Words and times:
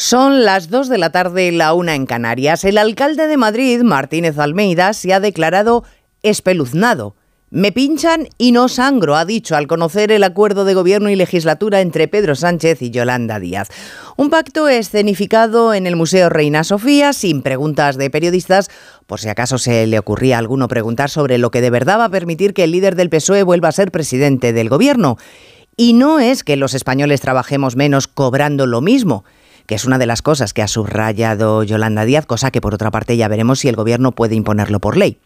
Son 0.00 0.44
las 0.44 0.70
2 0.70 0.88
de 0.90 0.96
la 0.96 1.10
tarde, 1.10 1.50
la 1.50 1.74
una 1.74 1.96
en 1.96 2.06
Canarias. 2.06 2.62
El 2.62 2.78
alcalde 2.78 3.26
de 3.26 3.36
Madrid, 3.36 3.82
Martínez 3.82 4.38
Almeida, 4.38 4.92
se 4.92 5.12
ha 5.12 5.18
declarado 5.18 5.82
espeluznado. 6.22 7.16
Me 7.50 7.72
pinchan 7.72 8.28
y 8.38 8.52
no 8.52 8.68
sangro, 8.68 9.16
ha 9.16 9.24
dicho 9.24 9.56
al 9.56 9.66
conocer 9.66 10.12
el 10.12 10.22
acuerdo 10.22 10.64
de 10.64 10.74
gobierno 10.74 11.10
y 11.10 11.16
legislatura 11.16 11.80
entre 11.80 12.06
Pedro 12.06 12.36
Sánchez 12.36 12.80
y 12.80 12.90
Yolanda 12.90 13.40
Díaz. 13.40 13.70
Un 14.16 14.30
pacto 14.30 14.68
escenificado 14.68 15.74
en 15.74 15.84
el 15.88 15.96
Museo 15.96 16.28
Reina 16.28 16.62
Sofía, 16.62 17.12
sin 17.12 17.42
preguntas 17.42 17.98
de 17.98 18.08
periodistas, 18.08 18.70
por 19.08 19.18
si 19.18 19.28
acaso 19.28 19.58
se 19.58 19.84
le 19.88 19.98
ocurría 19.98 20.36
a 20.36 20.38
alguno 20.38 20.68
preguntar 20.68 21.10
sobre 21.10 21.38
lo 21.38 21.50
que 21.50 21.60
de 21.60 21.70
verdad 21.70 21.98
va 21.98 22.04
a 22.04 22.10
permitir 22.10 22.54
que 22.54 22.62
el 22.62 22.70
líder 22.70 22.94
del 22.94 23.10
PSOE 23.10 23.42
vuelva 23.42 23.70
a 23.70 23.72
ser 23.72 23.90
presidente 23.90 24.52
del 24.52 24.68
gobierno. 24.68 25.16
Y 25.76 25.92
no 25.94 26.20
es 26.20 26.44
que 26.44 26.56
los 26.56 26.74
españoles 26.74 27.20
trabajemos 27.20 27.74
menos 27.74 28.06
cobrando 28.06 28.64
lo 28.64 28.80
mismo 28.80 29.24
que 29.68 29.74
es 29.74 29.84
una 29.84 29.98
de 29.98 30.06
las 30.06 30.22
cosas 30.22 30.54
que 30.54 30.62
ha 30.62 30.66
subrayado 30.66 31.62
Yolanda 31.62 32.06
Díaz, 32.06 32.24
cosa 32.24 32.50
que 32.50 32.62
por 32.62 32.72
otra 32.72 32.90
parte 32.90 33.18
ya 33.18 33.28
veremos 33.28 33.60
si 33.60 33.68
el 33.68 33.76
gobierno 33.76 34.12
puede 34.12 34.34
imponerlo 34.34 34.80
por 34.80 34.96
ley. 34.96 35.18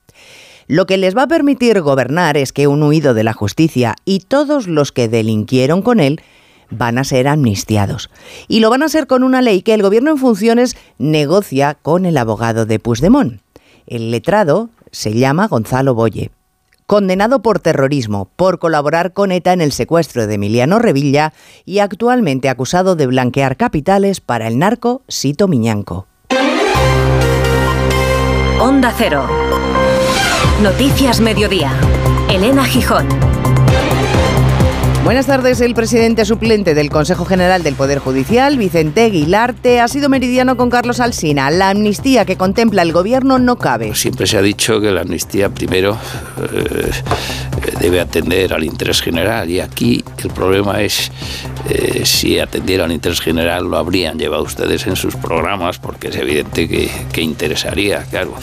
Lo 0.66 0.84
que 0.84 0.96
les 0.96 1.16
va 1.16 1.22
a 1.22 1.28
permitir 1.28 1.80
gobernar 1.80 2.36
es 2.36 2.52
que 2.52 2.66
un 2.66 2.82
huido 2.82 3.14
de 3.14 3.22
la 3.22 3.34
justicia 3.34 3.94
y 4.04 4.18
todos 4.18 4.66
los 4.66 4.90
que 4.90 5.06
delinquieron 5.06 5.80
con 5.80 6.00
él 6.00 6.20
van 6.70 6.98
a 6.98 7.04
ser 7.04 7.28
amnistiados. 7.28 8.10
Y 8.48 8.58
lo 8.58 8.68
van 8.68 8.82
a 8.82 8.88
ser 8.88 9.06
con 9.06 9.22
una 9.22 9.42
ley 9.42 9.62
que 9.62 9.74
el 9.74 9.82
gobierno 9.82 10.10
en 10.10 10.18
funciones 10.18 10.76
negocia 10.98 11.78
con 11.80 12.04
el 12.04 12.18
abogado 12.18 12.66
de 12.66 12.80
Puigdemont. 12.80 13.40
El 13.86 14.10
letrado 14.10 14.70
se 14.90 15.14
llama 15.14 15.46
Gonzalo 15.46 15.94
Boye 15.94 16.32
condenado 16.92 17.40
por 17.40 17.58
terrorismo 17.58 18.28
por 18.36 18.58
colaborar 18.58 19.14
con 19.14 19.32
ETA 19.32 19.54
en 19.54 19.62
el 19.62 19.72
secuestro 19.72 20.26
de 20.26 20.34
Emiliano 20.34 20.78
Revilla 20.78 21.32
y 21.64 21.78
actualmente 21.78 22.50
acusado 22.50 22.96
de 22.96 23.06
blanquear 23.06 23.56
capitales 23.56 24.20
para 24.20 24.46
el 24.46 24.58
narco 24.58 25.00
Sito 25.08 25.48
Miñanco. 25.48 26.06
Onda 28.60 28.92
Cero. 28.94 29.26
Noticias 30.62 31.22
Mediodía. 31.22 31.72
Elena 32.28 32.66
Gijón. 32.66 33.08
Buenas 35.04 35.26
tardes. 35.26 35.60
El 35.60 35.74
presidente 35.74 36.24
suplente 36.24 36.74
del 36.74 36.88
Consejo 36.88 37.24
General 37.24 37.64
del 37.64 37.74
Poder 37.74 37.98
Judicial, 37.98 38.56
Vicente 38.56 39.02
Aguilarte, 39.02 39.80
ha 39.80 39.88
sido 39.88 40.08
meridiano 40.08 40.56
con 40.56 40.70
Carlos 40.70 41.00
Alsina. 41.00 41.50
La 41.50 41.70
amnistía 41.70 42.24
que 42.24 42.36
contempla 42.36 42.82
el 42.82 42.92
gobierno 42.92 43.40
no 43.40 43.56
cabe. 43.56 43.96
Siempre 43.96 44.28
se 44.28 44.38
ha 44.38 44.42
dicho 44.42 44.80
que 44.80 44.92
la 44.92 45.00
amnistía 45.00 45.48
primero 45.48 45.98
eh, 46.52 46.90
debe 47.80 48.00
atender 48.00 48.54
al 48.54 48.62
interés 48.62 49.02
general 49.02 49.50
y 49.50 49.58
aquí 49.58 50.04
el 50.22 50.30
problema 50.30 50.80
es 50.80 51.10
eh, 51.68 52.02
si 52.04 52.38
atendiera 52.38 52.84
al 52.84 52.92
interés 52.92 53.20
general 53.20 53.64
lo 53.64 53.76
habrían 53.76 54.18
llevado 54.18 54.42
ustedes 54.42 54.86
en 54.86 54.96
sus 54.96 55.14
programas 55.16 55.78
porque 55.78 56.08
es 56.08 56.16
evidente 56.16 56.68
que, 56.68 57.22
interesaría, 57.22 58.02
claro. 58.10 58.34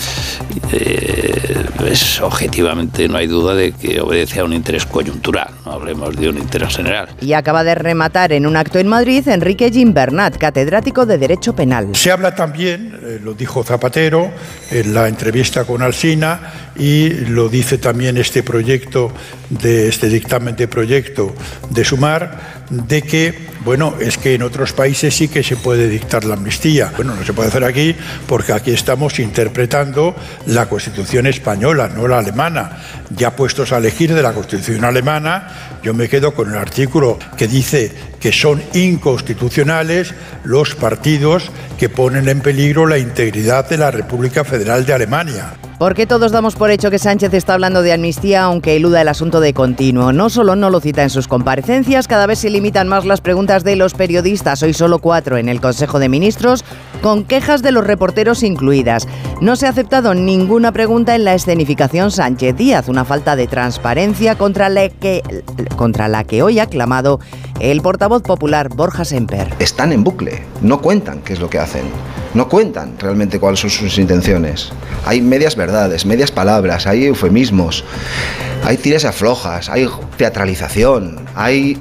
Eh, 0.71 1.65
es, 1.85 2.21
objetivamente 2.21 3.07
no 3.07 3.17
hay 3.17 3.27
duda 3.27 3.55
de 3.55 3.71
que 3.71 3.99
obedece 3.99 4.39
a 4.39 4.45
un 4.45 4.53
interés 4.53 4.85
coyuntural, 4.85 5.49
no 5.65 5.73
hablemos 5.73 6.15
de 6.15 6.29
un 6.29 6.37
interés 6.37 6.75
general. 6.75 7.09
Y 7.21 7.33
acaba 7.33 7.63
de 7.63 7.75
rematar 7.75 8.31
en 8.31 8.45
un 8.45 8.55
acto 8.55 8.79
en 8.79 8.87
Madrid 8.87 9.27
Enrique 9.27 9.71
Gimbernat, 9.71 10.37
catedrático 10.37 11.05
de 11.05 11.17
Derecho 11.17 11.55
Penal. 11.55 11.95
Se 11.95 12.11
habla 12.11 12.35
también, 12.35 12.99
eh, 13.03 13.19
lo 13.23 13.33
dijo 13.33 13.63
Zapatero 13.63 14.31
en 14.71 14.93
la 14.93 15.07
entrevista 15.07 15.65
con 15.65 15.81
Alsina 15.81 16.68
y 16.79 17.09
lo 17.09 17.49
dice 17.49 17.77
también 17.77 18.17
este 18.17 18.41
proyecto 18.41 19.11
de 19.49 19.89
este 19.89 20.07
dictamen 20.07 20.55
de 20.55 20.67
proyecto 20.67 21.35
de 21.69 21.83
Sumar 21.83 22.59
de 22.69 23.01
que, 23.01 23.33
bueno, 23.65 23.95
es 23.99 24.17
que 24.17 24.35
en 24.35 24.43
otros 24.43 24.73
países 24.73 25.13
sí 25.15 25.27
que 25.27 25.43
se 25.43 25.57
puede 25.57 25.89
dictar 25.89 26.23
la 26.23 26.35
amnistía. 26.35 26.93
Bueno, 26.95 27.15
no 27.15 27.25
se 27.25 27.33
puede 27.33 27.49
hacer 27.49 27.63
aquí 27.63 27.95
porque 28.27 28.53
aquí 28.53 28.71
estamos 28.71 29.19
interpretando 29.19 30.15
la 30.45 30.69
Constitución 30.69 31.25
española, 31.25 31.89
no 31.89 32.07
la 32.07 32.19
alemana. 32.19 32.77
Ya 33.09 33.35
puestos 33.35 33.71
a 33.71 33.77
elegir 33.77 34.13
de 34.13 34.21
la 34.21 34.33
Constitución 34.33 34.85
alemana, 34.85 35.79
yo 35.83 35.93
me 35.93 36.07
quedo 36.07 36.33
con 36.33 36.49
el 36.49 36.57
artículo 36.57 37.17
que 37.37 37.47
dice 37.47 37.91
que 38.19 38.31
son 38.31 38.61
inconstitucionales 38.73 40.13
los 40.43 40.75
partidos 40.75 41.51
que 41.77 41.89
ponen 41.89 42.29
en 42.29 42.41
peligro 42.41 42.85
la 42.85 42.97
integridad 42.97 43.67
de 43.67 43.77
la 43.77 43.89
República 43.89 44.43
Federal 44.43 44.85
de 44.85 44.93
Alemania. 44.93 45.53
Porque 45.79 46.05
todos 46.05 46.33
damos 46.33 46.55
por 46.55 46.68
hecho 46.73 46.91
que 46.91 46.99
Sánchez 46.99 47.33
está 47.33 47.53
hablando 47.53 47.81
de 47.81 47.93
amnistía, 47.93 48.43
aunque 48.43 48.75
eluda 48.75 49.01
el 49.01 49.07
asunto 49.07 49.39
de 49.39 49.53
continuo. 49.53 50.11
No 50.11 50.29
solo 50.29 50.55
no 50.55 50.69
lo 50.69 50.79
cita 50.79 51.03
en 51.03 51.09
sus 51.09 51.27
comparecencias, 51.27 52.07
cada 52.07 52.25
vez 52.25 52.39
se 52.39 52.49
limitan 52.49 52.87
más 52.87 53.05
las 53.05 53.21
preguntas 53.21 53.63
de 53.63 53.75
los 53.75 53.93
periodistas, 53.93 54.61
hoy 54.63 54.73
solo 54.73 54.99
cuatro 54.99 55.37
en 55.37 55.49
el 55.49 55.61
Consejo 55.61 55.99
de 55.99 56.09
Ministros, 56.09 56.63
con 57.01 57.23
quejas 57.23 57.61
de 57.61 57.71
los 57.71 57.85
reporteros 57.85 58.43
incluidas. 58.43 59.07
No 59.41 59.55
se 59.55 59.67
ha 59.67 59.69
aceptado 59.69 60.13
ninguna 60.13 60.71
pregunta 60.71 61.15
en 61.15 61.23
la 61.23 61.33
escenificación 61.33 62.11
Sánchez 62.11 62.55
Díaz, 62.55 62.89
una 62.89 63.05
falta 63.05 63.35
de 63.35 63.47
transparencia 63.47 64.35
contra 64.35 64.69
la 64.69 64.89
que, 64.89 65.21
contra 65.75 66.07
la 66.07 66.23
que 66.23 66.43
hoy 66.43 66.59
ha 66.59 66.67
clamado 66.67 67.19
el 67.59 67.81
portavoz 67.81 68.23
popular 68.23 68.69
Borja 68.69 69.05
Semper. 69.05 69.53
Están 69.59 69.91
en 69.91 70.03
bucle, 70.03 70.43
no 70.61 70.81
cuentan 70.81 71.21
qué 71.21 71.33
es 71.33 71.39
lo 71.39 71.49
que 71.49 71.59
hacen, 71.59 71.83
no 72.33 72.47
cuentan 72.47 72.95
realmente 72.99 73.39
cuáles 73.39 73.59
son 73.59 73.69
sus 73.69 73.97
intenciones. 73.97 74.71
Hay 75.05 75.21
medias 75.21 75.55
verdades, 75.55 76.05
medias 76.05 76.31
palabras, 76.31 76.87
hay 76.87 77.05
eufemismos, 77.05 77.83
hay 78.63 78.77
tires 78.77 79.05
aflojas, 79.05 79.69
hay 79.69 79.87
teatralización, 80.17 81.19
hay 81.35 81.77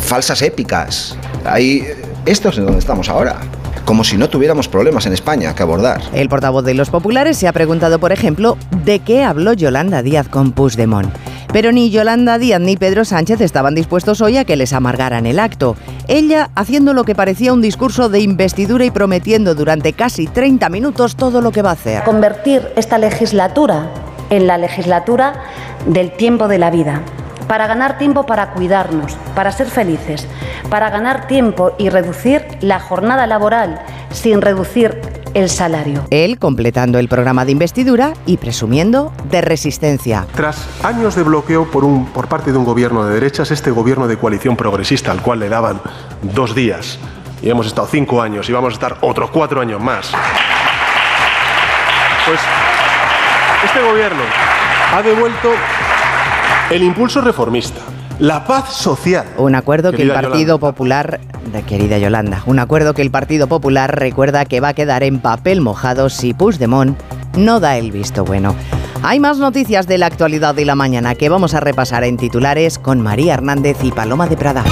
falsas 0.00 0.42
épicas, 0.42 1.16
hay... 1.44 1.86
Esto 2.24 2.50
es 2.50 2.58
en 2.58 2.66
donde 2.66 2.78
estamos 2.78 3.08
ahora 3.08 3.40
como 3.84 4.04
si 4.04 4.16
no 4.16 4.28
tuviéramos 4.28 4.68
problemas 4.68 5.06
en 5.06 5.12
España 5.12 5.54
que 5.56 5.62
abordar. 5.64 6.00
El 6.14 6.28
portavoz 6.28 6.64
de 6.64 6.72
los 6.74 6.88
populares 6.88 7.36
se 7.36 7.48
ha 7.48 7.52
preguntado, 7.52 7.98
por 7.98 8.12
ejemplo, 8.12 8.56
de 8.84 9.00
qué 9.00 9.24
habló 9.24 9.54
Yolanda 9.54 10.02
Díaz 10.02 10.28
con 10.28 10.52
Puigdemont. 10.52 11.12
Pero 11.52 11.70
ni 11.70 11.90
Yolanda 11.90 12.38
Díaz 12.38 12.60
ni 12.60 12.78
Pedro 12.78 13.04
Sánchez 13.04 13.42
estaban 13.42 13.74
dispuestos 13.74 14.22
hoy 14.22 14.38
a 14.38 14.44
que 14.44 14.56
les 14.56 14.72
amargaran 14.72 15.26
el 15.26 15.38
acto. 15.38 15.76
Ella 16.08 16.48
haciendo 16.54 16.94
lo 16.94 17.04
que 17.04 17.14
parecía 17.14 17.52
un 17.52 17.60
discurso 17.60 18.08
de 18.08 18.20
investidura 18.20 18.86
y 18.86 18.90
prometiendo 18.90 19.54
durante 19.54 19.92
casi 19.92 20.26
30 20.26 20.70
minutos 20.70 21.14
todo 21.14 21.42
lo 21.42 21.52
que 21.52 21.60
va 21.60 21.70
a 21.70 21.74
hacer. 21.74 22.04
Convertir 22.04 22.72
esta 22.76 22.96
legislatura 22.96 23.90
en 24.30 24.46
la 24.46 24.56
legislatura 24.56 25.34
del 25.86 26.12
tiempo 26.12 26.48
de 26.48 26.58
la 26.58 26.70
vida 26.70 27.02
para 27.48 27.66
ganar 27.66 27.98
tiempo 27.98 28.24
para 28.24 28.52
cuidarnos, 28.52 29.18
para 29.34 29.52
ser 29.52 29.66
felices, 29.66 30.26
para 30.70 30.88
ganar 30.88 31.26
tiempo 31.26 31.72
y 31.76 31.90
reducir 31.90 32.46
la 32.62 32.80
jornada 32.80 33.26
laboral 33.26 33.78
sin 34.10 34.40
reducir 34.40 35.21
el 35.34 35.48
salario. 35.48 36.04
Él 36.10 36.38
completando 36.38 36.98
el 36.98 37.08
programa 37.08 37.44
de 37.44 37.52
investidura 37.52 38.14
y 38.26 38.36
presumiendo 38.36 39.12
de 39.30 39.40
resistencia. 39.40 40.26
Tras 40.34 40.66
años 40.84 41.14
de 41.14 41.22
bloqueo 41.22 41.70
por, 41.70 41.84
un, 41.84 42.06
por 42.06 42.28
parte 42.28 42.52
de 42.52 42.58
un 42.58 42.64
gobierno 42.64 43.04
de 43.04 43.14
derechas, 43.14 43.50
este 43.50 43.70
gobierno 43.70 44.06
de 44.08 44.16
coalición 44.16 44.56
progresista 44.56 45.10
al 45.12 45.22
cual 45.22 45.40
le 45.40 45.48
daban 45.48 45.80
dos 46.22 46.54
días, 46.54 46.98
y 47.42 47.50
hemos 47.50 47.66
estado 47.66 47.88
cinco 47.90 48.22
años 48.22 48.48
y 48.48 48.52
vamos 48.52 48.72
a 48.72 48.74
estar 48.74 48.98
otros 49.00 49.30
cuatro 49.30 49.60
años 49.60 49.82
más, 49.82 50.12
pues 52.26 52.40
este 53.64 53.82
gobierno 53.82 54.22
ha 54.94 55.02
devuelto 55.02 55.50
el 56.70 56.82
impulso 56.82 57.20
reformista, 57.20 57.80
la 58.18 58.44
paz 58.44 58.72
social. 58.72 59.26
Un 59.36 59.54
acuerdo 59.54 59.92
que 59.92 60.02
el 60.02 60.12
Partido 60.12 60.58
Popular, 60.58 61.20
querida 61.66 61.98
Yolanda, 61.98 62.42
un 62.46 62.58
acuerdo 62.58 62.94
que 62.94 63.02
el 63.02 63.10
Partido 63.10 63.46
Popular 63.46 63.98
recuerda 63.98 64.44
que 64.44 64.60
va 64.60 64.68
a 64.68 64.74
quedar 64.74 65.02
en 65.02 65.20
papel 65.20 65.60
mojado 65.60 66.08
si 66.08 66.34
Puigdemont 66.34 66.98
no 67.36 67.60
da 67.60 67.76
el 67.76 67.92
visto 67.92 68.24
bueno. 68.24 68.54
Hay 69.02 69.18
más 69.18 69.38
noticias 69.38 69.86
de 69.86 69.98
la 69.98 70.06
actualidad 70.06 70.54
de 70.54 70.64
la 70.64 70.74
mañana 70.74 71.14
que 71.14 71.28
vamos 71.28 71.54
a 71.54 71.60
repasar 71.60 72.04
en 72.04 72.16
titulares 72.16 72.78
con 72.78 73.00
María 73.00 73.34
Hernández 73.34 73.78
y 73.82 73.90
Paloma 73.90 74.28
de 74.28 74.36
Prada. 74.36 74.64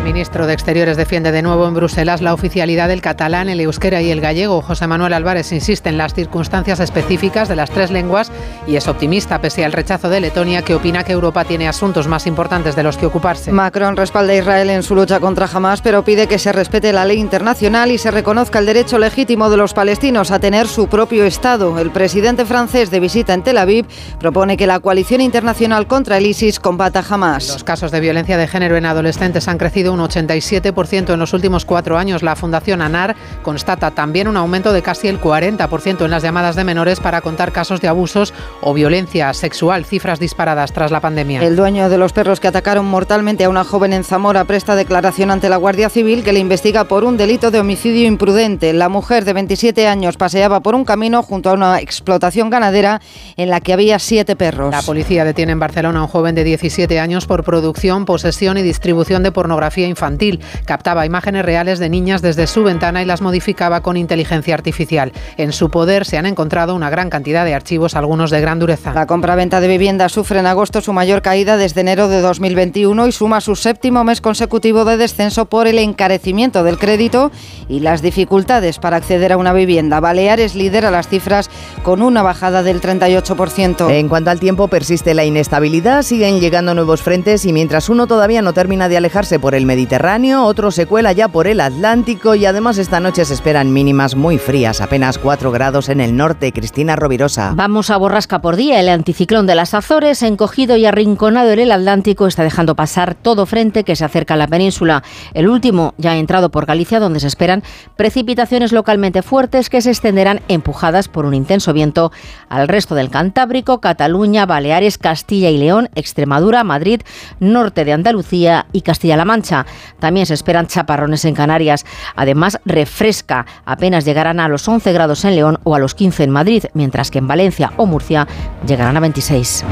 El 0.00 0.14
ministro 0.14 0.46
de 0.46 0.54
Exteriores 0.54 0.96
defiende 0.96 1.30
de 1.30 1.42
nuevo 1.42 1.68
en 1.68 1.74
Bruselas 1.74 2.22
la 2.22 2.32
oficialidad 2.32 2.88
del 2.88 3.02
catalán, 3.02 3.50
el 3.50 3.60
euskera 3.60 4.00
y 4.00 4.10
el 4.10 4.22
gallego. 4.22 4.62
José 4.62 4.86
Manuel 4.86 5.12
Álvarez 5.12 5.52
insiste 5.52 5.90
en 5.90 5.98
las 5.98 6.14
circunstancias 6.14 6.80
específicas 6.80 7.50
de 7.50 7.56
las 7.56 7.70
tres 7.70 7.90
lenguas 7.90 8.32
y 8.66 8.76
es 8.76 8.88
optimista 8.88 9.42
pese 9.42 9.62
al 9.62 9.72
rechazo 9.72 10.08
de 10.08 10.20
Letonia 10.20 10.62
que 10.62 10.74
opina 10.74 11.04
que 11.04 11.12
Europa 11.12 11.44
tiene 11.44 11.68
asuntos 11.68 12.08
más 12.08 12.26
importantes 12.26 12.76
de 12.76 12.82
los 12.82 12.96
que 12.96 13.04
ocuparse. 13.04 13.52
Macron 13.52 13.94
respalda 13.94 14.32
a 14.32 14.36
Israel 14.36 14.70
en 14.70 14.82
su 14.82 14.94
lucha 14.94 15.20
contra 15.20 15.46
Hamas, 15.52 15.82
pero 15.82 16.02
pide 16.02 16.26
que 16.26 16.38
se 16.38 16.50
respete 16.50 16.94
la 16.94 17.04
ley 17.04 17.18
internacional 17.18 17.90
y 17.90 17.98
se 17.98 18.10
reconozca 18.10 18.58
el 18.58 18.66
derecho 18.66 18.98
legítimo 18.98 19.50
de 19.50 19.58
los 19.58 19.74
palestinos 19.74 20.30
a 20.30 20.38
tener 20.38 20.66
su 20.66 20.88
propio 20.88 21.26
Estado. 21.26 21.78
El 21.78 21.90
presidente 21.90 22.46
francés 22.46 22.90
de 22.90 23.00
visita 23.00 23.34
en 23.34 23.42
Tel 23.42 23.58
Aviv 23.58 23.84
propone 24.18 24.56
que 24.56 24.66
la 24.66 24.80
coalición 24.80 25.20
internacional 25.20 25.86
contra 25.86 26.16
el 26.16 26.24
ISIS 26.24 26.58
combata 26.58 27.04
Hamas. 27.06 27.48
Los 27.48 27.64
casos 27.64 27.90
de 27.90 28.00
violencia 28.00 28.38
de 28.38 28.48
género 28.48 28.78
en 28.78 28.86
adolescentes 28.86 29.46
han 29.46 29.58
crecido 29.58 29.90
un 29.92 29.99
un 30.00 30.08
87% 30.08 31.12
en 31.12 31.18
los 31.18 31.32
últimos 31.32 31.64
cuatro 31.64 31.98
años. 31.98 32.22
La 32.22 32.36
Fundación 32.36 32.82
ANAR 32.82 33.16
constata 33.42 33.90
también 33.90 34.28
un 34.28 34.36
aumento 34.36 34.72
de 34.72 34.82
casi 34.82 35.08
el 35.08 35.20
40% 35.20 36.04
en 36.04 36.10
las 36.10 36.22
llamadas 36.22 36.56
de 36.56 36.64
menores 36.64 37.00
para 37.00 37.20
contar 37.20 37.52
casos 37.52 37.80
de 37.80 37.88
abusos 37.88 38.32
o 38.60 38.74
violencia 38.74 39.32
sexual, 39.34 39.84
cifras 39.84 40.18
disparadas 40.18 40.72
tras 40.72 40.90
la 40.90 41.00
pandemia. 41.00 41.42
El 41.42 41.56
dueño 41.56 41.88
de 41.88 41.98
los 41.98 42.12
perros 42.12 42.40
que 42.40 42.48
atacaron 42.48 42.86
mortalmente 42.86 43.44
a 43.44 43.48
una 43.48 43.64
joven 43.64 43.92
en 43.92 44.04
Zamora 44.04 44.44
presta 44.44 44.76
declaración 44.76 45.30
ante 45.30 45.48
la 45.48 45.56
Guardia 45.56 45.88
Civil 45.88 46.24
que 46.24 46.32
le 46.32 46.40
investiga 46.40 46.84
por 46.84 47.04
un 47.04 47.16
delito 47.16 47.50
de 47.50 47.60
homicidio 47.60 48.06
imprudente. 48.06 48.72
La 48.72 48.88
mujer 48.88 49.24
de 49.24 49.32
27 49.32 49.86
años 49.86 50.16
paseaba 50.16 50.60
por 50.60 50.74
un 50.74 50.84
camino 50.84 51.22
junto 51.22 51.50
a 51.50 51.54
una 51.54 51.80
explotación 51.80 52.50
ganadera 52.50 53.00
en 53.36 53.50
la 53.50 53.60
que 53.60 53.72
había 53.72 53.98
siete 53.98 54.36
perros. 54.36 54.72
La 54.72 54.82
policía 54.82 55.24
detiene 55.24 55.52
en 55.52 55.60
Barcelona 55.60 56.00
a 56.00 56.02
un 56.02 56.08
joven 56.08 56.34
de 56.34 56.44
17 56.44 56.98
años 57.00 57.26
por 57.26 57.44
producción, 57.44 58.04
posesión 58.04 58.58
y 58.58 58.62
distribución 58.62 59.22
de 59.22 59.32
pornografía 59.32 59.79
infantil. 59.86 60.40
Captaba 60.64 61.06
imágenes 61.06 61.44
reales 61.44 61.78
de 61.78 61.88
niñas 61.88 62.22
desde 62.22 62.46
su 62.46 62.62
ventana 62.62 63.02
y 63.02 63.06
las 63.06 63.20
modificaba 63.20 63.82
con 63.82 63.96
inteligencia 63.96 64.54
artificial. 64.54 65.12
En 65.36 65.52
su 65.52 65.70
poder 65.70 66.04
se 66.04 66.18
han 66.18 66.26
encontrado 66.26 66.74
una 66.74 66.90
gran 66.90 67.10
cantidad 67.10 67.44
de 67.44 67.54
archivos, 67.54 67.94
algunos 67.94 68.30
de 68.30 68.40
gran 68.40 68.58
dureza. 68.58 68.92
La 68.94 69.06
compra-venta 69.06 69.60
de 69.60 69.68
viviendas 69.68 70.12
sufre 70.12 70.40
en 70.40 70.46
agosto 70.46 70.80
su 70.80 70.92
mayor 70.92 71.22
caída 71.22 71.56
desde 71.56 71.80
enero 71.80 72.08
de 72.08 72.20
2021 72.20 73.06
y 73.06 73.12
suma 73.12 73.40
su 73.40 73.56
séptimo 73.56 74.04
mes 74.04 74.20
consecutivo 74.20 74.84
de 74.84 74.96
descenso 74.96 75.46
por 75.46 75.66
el 75.66 75.78
encarecimiento 75.78 76.62
del 76.64 76.78
crédito 76.78 77.30
y 77.68 77.80
las 77.80 78.02
dificultades 78.02 78.78
para 78.78 78.96
acceder 78.96 79.32
a 79.32 79.36
una 79.36 79.52
vivienda. 79.52 80.00
Baleares 80.00 80.54
lidera 80.54 80.90
las 80.90 81.08
cifras 81.08 81.50
con 81.82 82.02
una 82.02 82.22
bajada 82.22 82.62
del 82.62 82.80
38%. 82.80 83.90
En 83.90 84.08
cuanto 84.08 84.30
al 84.30 84.40
tiempo, 84.40 84.68
persiste 84.68 85.14
la 85.14 85.24
inestabilidad, 85.24 86.02
siguen 86.02 86.40
llegando 86.40 86.74
nuevos 86.74 87.02
frentes 87.02 87.44
y 87.44 87.52
mientras 87.52 87.88
uno 87.88 88.06
todavía 88.06 88.42
no 88.42 88.52
termina 88.52 88.88
de 88.88 88.96
alejarse 88.96 89.38
por 89.38 89.54
el 89.54 89.66
Mediterráneo, 89.70 90.42
otro 90.46 90.72
se 90.72 90.86
cuela 90.86 91.12
ya 91.12 91.28
por 91.28 91.46
el 91.46 91.60
Atlántico 91.60 92.34
y 92.34 92.44
además 92.44 92.76
esta 92.76 92.98
noche 92.98 93.24
se 93.24 93.34
esperan 93.34 93.72
mínimas 93.72 94.16
muy 94.16 94.36
frías, 94.36 94.80
apenas 94.80 95.16
4 95.16 95.52
grados 95.52 95.88
en 95.88 96.00
el 96.00 96.16
norte. 96.16 96.50
Cristina 96.50 96.96
Rovirosa. 96.96 97.52
Vamos 97.54 97.90
a 97.90 97.96
borrasca 97.96 98.40
por 98.40 98.56
día. 98.56 98.80
El 98.80 98.88
anticiclón 98.88 99.46
de 99.46 99.54
las 99.54 99.72
Azores, 99.72 100.24
encogido 100.24 100.76
y 100.76 100.86
arrinconado 100.86 101.50
en 101.52 101.60
el 101.60 101.70
Atlántico, 101.70 102.26
está 102.26 102.42
dejando 102.42 102.74
pasar 102.74 103.14
todo 103.14 103.46
frente 103.46 103.84
que 103.84 103.94
se 103.94 104.04
acerca 104.04 104.34
a 104.34 104.38
la 104.38 104.48
península. 104.48 105.04
El 105.34 105.48
último 105.48 105.94
ya 105.98 106.10
ha 106.10 106.16
entrado 106.16 106.50
por 106.50 106.66
Galicia, 106.66 106.98
donde 106.98 107.20
se 107.20 107.28
esperan 107.28 107.62
precipitaciones 107.94 108.72
localmente 108.72 109.22
fuertes 109.22 109.70
que 109.70 109.82
se 109.82 109.90
extenderán 109.90 110.40
empujadas 110.48 111.06
por 111.06 111.26
un 111.26 111.34
intenso 111.34 111.72
viento 111.72 112.10
al 112.50 112.68
resto 112.68 112.94
del 112.94 113.08
Cantábrico, 113.08 113.80
Cataluña, 113.80 114.44
Baleares, 114.44 114.98
Castilla 114.98 115.48
y 115.48 115.56
León, 115.56 115.88
Extremadura, 115.94 116.64
Madrid, 116.64 117.00
norte 117.38 117.86
de 117.86 117.94
Andalucía 117.94 118.66
y 118.72 118.82
Castilla-La 118.82 119.24
Mancha. 119.24 119.64
También 119.98 120.26
se 120.26 120.34
esperan 120.34 120.66
chaparrones 120.66 121.24
en 121.24 121.34
Canarias. 121.34 121.86
Además, 122.16 122.60
refresca. 122.66 123.46
Apenas 123.64 124.04
llegarán 124.04 124.40
a 124.40 124.48
los 124.48 124.68
11 124.68 124.92
grados 124.92 125.24
en 125.24 125.36
León 125.36 125.58
o 125.64 125.74
a 125.74 125.78
los 125.78 125.94
15 125.94 126.24
en 126.24 126.30
Madrid, 126.30 126.64
mientras 126.74 127.10
que 127.10 127.18
en 127.18 127.28
Valencia 127.28 127.72
o 127.76 127.86
Murcia 127.86 128.26
llegarán 128.66 128.96
a 128.96 129.00
26. 129.00 129.64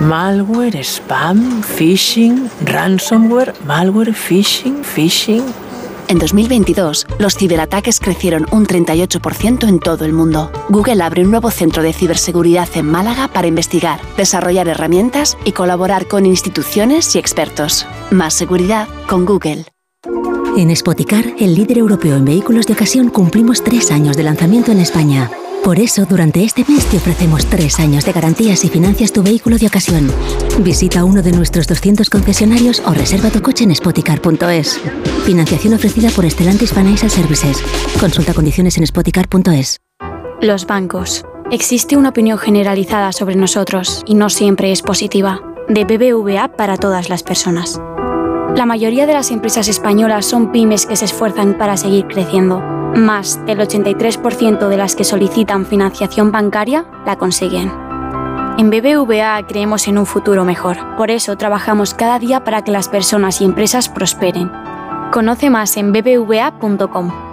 Malware, 0.00 0.82
spam, 0.82 1.62
phishing, 1.62 2.48
ransomware, 2.64 3.52
malware, 3.66 4.12
phishing, 4.12 4.82
phishing. 4.82 5.67
En 6.08 6.18
2022, 6.18 7.06
los 7.18 7.36
ciberataques 7.36 8.00
crecieron 8.00 8.46
un 8.50 8.66
38% 8.66 9.68
en 9.68 9.78
todo 9.78 10.06
el 10.06 10.14
mundo. 10.14 10.50
Google 10.70 11.02
abre 11.02 11.22
un 11.22 11.30
nuevo 11.30 11.50
centro 11.50 11.82
de 11.82 11.92
ciberseguridad 11.92 12.68
en 12.74 12.86
Málaga 12.86 13.28
para 13.28 13.46
investigar, 13.46 14.00
desarrollar 14.16 14.68
herramientas 14.68 15.36
y 15.44 15.52
colaborar 15.52 16.06
con 16.06 16.24
instituciones 16.24 17.14
y 17.14 17.18
expertos. 17.18 17.86
Más 18.10 18.32
seguridad 18.32 18.88
con 19.06 19.26
Google. 19.26 19.66
En 20.56 20.74
Spoticar, 20.74 21.26
el 21.38 21.54
líder 21.54 21.76
europeo 21.76 22.16
en 22.16 22.24
vehículos 22.24 22.66
de 22.66 22.72
ocasión, 22.72 23.10
cumplimos 23.10 23.62
tres 23.62 23.90
años 23.90 24.16
de 24.16 24.22
lanzamiento 24.22 24.72
en 24.72 24.80
España. 24.80 25.30
Por 25.64 25.78
eso, 25.78 26.06
durante 26.06 26.42
este 26.42 26.64
mes 26.66 26.86
te 26.86 26.96
ofrecemos 26.96 27.44
tres 27.46 27.78
años 27.78 28.04
de 28.04 28.12
garantías 28.12 28.64
y 28.64 28.68
financias 28.68 29.12
tu 29.12 29.22
vehículo 29.22 29.58
de 29.58 29.66
ocasión. 29.66 30.10
Visita 30.60 31.04
uno 31.04 31.22
de 31.22 31.32
nuestros 31.32 31.66
200 31.66 32.08
concesionarios 32.08 32.80
o 32.86 32.94
reserva 32.94 33.30
tu 33.30 33.42
coche 33.42 33.64
en 33.64 33.74
spoticar.es. 33.74 34.80
Financiación 35.24 35.74
ofrecida 35.74 36.08
por 36.10 36.28
Stellantis 36.30 36.72
Financial 36.72 37.10
Services. 37.10 37.62
Consulta 38.00 38.32
condiciones 38.32 38.78
en 38.78 38.86
spoticar.es. 38.86 39.78
Los 40.40 40.66
bancos. 40.66 41.24
Existe 41.50 41.96
una 41.96 42.10
opinión 42.10 42.38
generalizada 42.38 43.12
sobre 43.12 43.36
nosotros 43.36 44.02
y 44.06 44.14
no 44.14 44.30
siempre 44.30 44.72
es 44.72 44.82
positiva. 44.82 45.40
De 45.68 45.84
BBVA 45.84 46.56
para 46.56 46.76
todas 46.76 47.10
las 47.10 47.22
personas. 47.22 47.80
La 48.56 48.64
mayoría 48.64 49.06
de 49.06 49.12
las 49.12 49.30
empresas 49.30 49.68
españolas 49.68 50.24
son 50.24 50.50
pymes 50.50 50.86
que 50.86 50.96
se 50.96 51.04
esfuerzan 51.04 51.58
para 51.58 51.76
seguir 51.76 52.06
creciendo. 52.06 52.77
Más 52.94 53.44
del 53.46 53.58
83% 53.60 54.68
de 54.68 54.76
las 54.76 54.96
que 54.96 55.04
solicitan 55.04 55.66
financiación 55.66 56.32
bancaria 56.32 56.84
la 57.06 57.16
consiguen. 57.16 57.70
En 58.58 58.70
BBVA 58.70 59.46
creemos 59.46 59.86
en 59.86 59.98
un 59.98 60.06
futuro 60.06 60.44
mejor. 60.44 60.78
Por 60.96 61.10
eso 61.10 61.36
trabajamos 61.36 61.94
cada 61.94 62.18
día 62.18 62.42
para 62.42 62.62
que 62.62 62.72
las 62.72 62.88
personas 62.88 63.40
y 63.40 63.44
empresas 63.44 63.88
prosperen. 63.88 64.50
Conoce 65.12 65.48
más 65.48 65.76
en 65.76 65.92
bbva.com. 65.92 67.27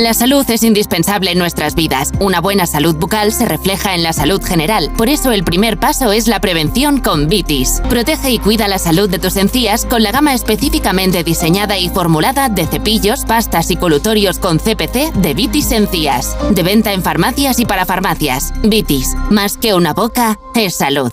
La 0.00 0.14
salud 0.14 0.48
es 0.48 0.62
indispensable 0.62 1.30
en 1.30 1.38
nuestras 1.38 1.74
vidas. 1.74 2.10
Una 2.20 2.40
buena 2.40 2.64
salud 2.66 2.96
bucal 2.96 3.34
se 3.34 3.44
refleja 3.44 3.94
en 3.94 4.02
la 4.02 4.14
salud 4.14 4.42
general. 4.42 4.90
Por 4.96 5.10
eso 5.10 5.30
el 5.30 5.44
primer 5.44 5.78
paso 5.78 6.10
es 6.10 6.26
la 6.26 6.40
prevención 6.40 7.02
con 7.02 7.28
Vitis. 7.28 7.82
Protege 7.86 8.30
y 8.30 8.38
cuida 8.38 8.66
la 8.66 8.78
salud 8.78 9.10
de 9.10 9.18
tus 9.18 9.36
encías 9.36 9.84
con 9.84 10.02
la 10.02 10.10
gama 10.10 10.32
específicamente 10.32 11.22
diseñada 11.22 11.76
y 11.76 11.90
formulada 11.90 12.48
de 12.48 12.66
cepillos, 12.66 13.26
pastas 13.26 13.70
y 13.70 13.76
colutorios 13.76 14.38
con 14.38 14.58
CPC 14.58 15.12
de 15.16 15.34
Vitis 15.34 15.70
Encías. 15.70 16.34
De 16.50 16.62
venta 16.62 16.94
en 16.94 17.02
farmacias 17.02 17.60
y 17.60 17.66
para 17.66 17.84
farmacias. 17.84 18.54
Vitis, 18.62 19.14
más 19.28 19.58
que 19.58 19.74
una 19.74 19.92
boca, 19.92 20.38
es 20.54 20.76
salud. 20.76 21.12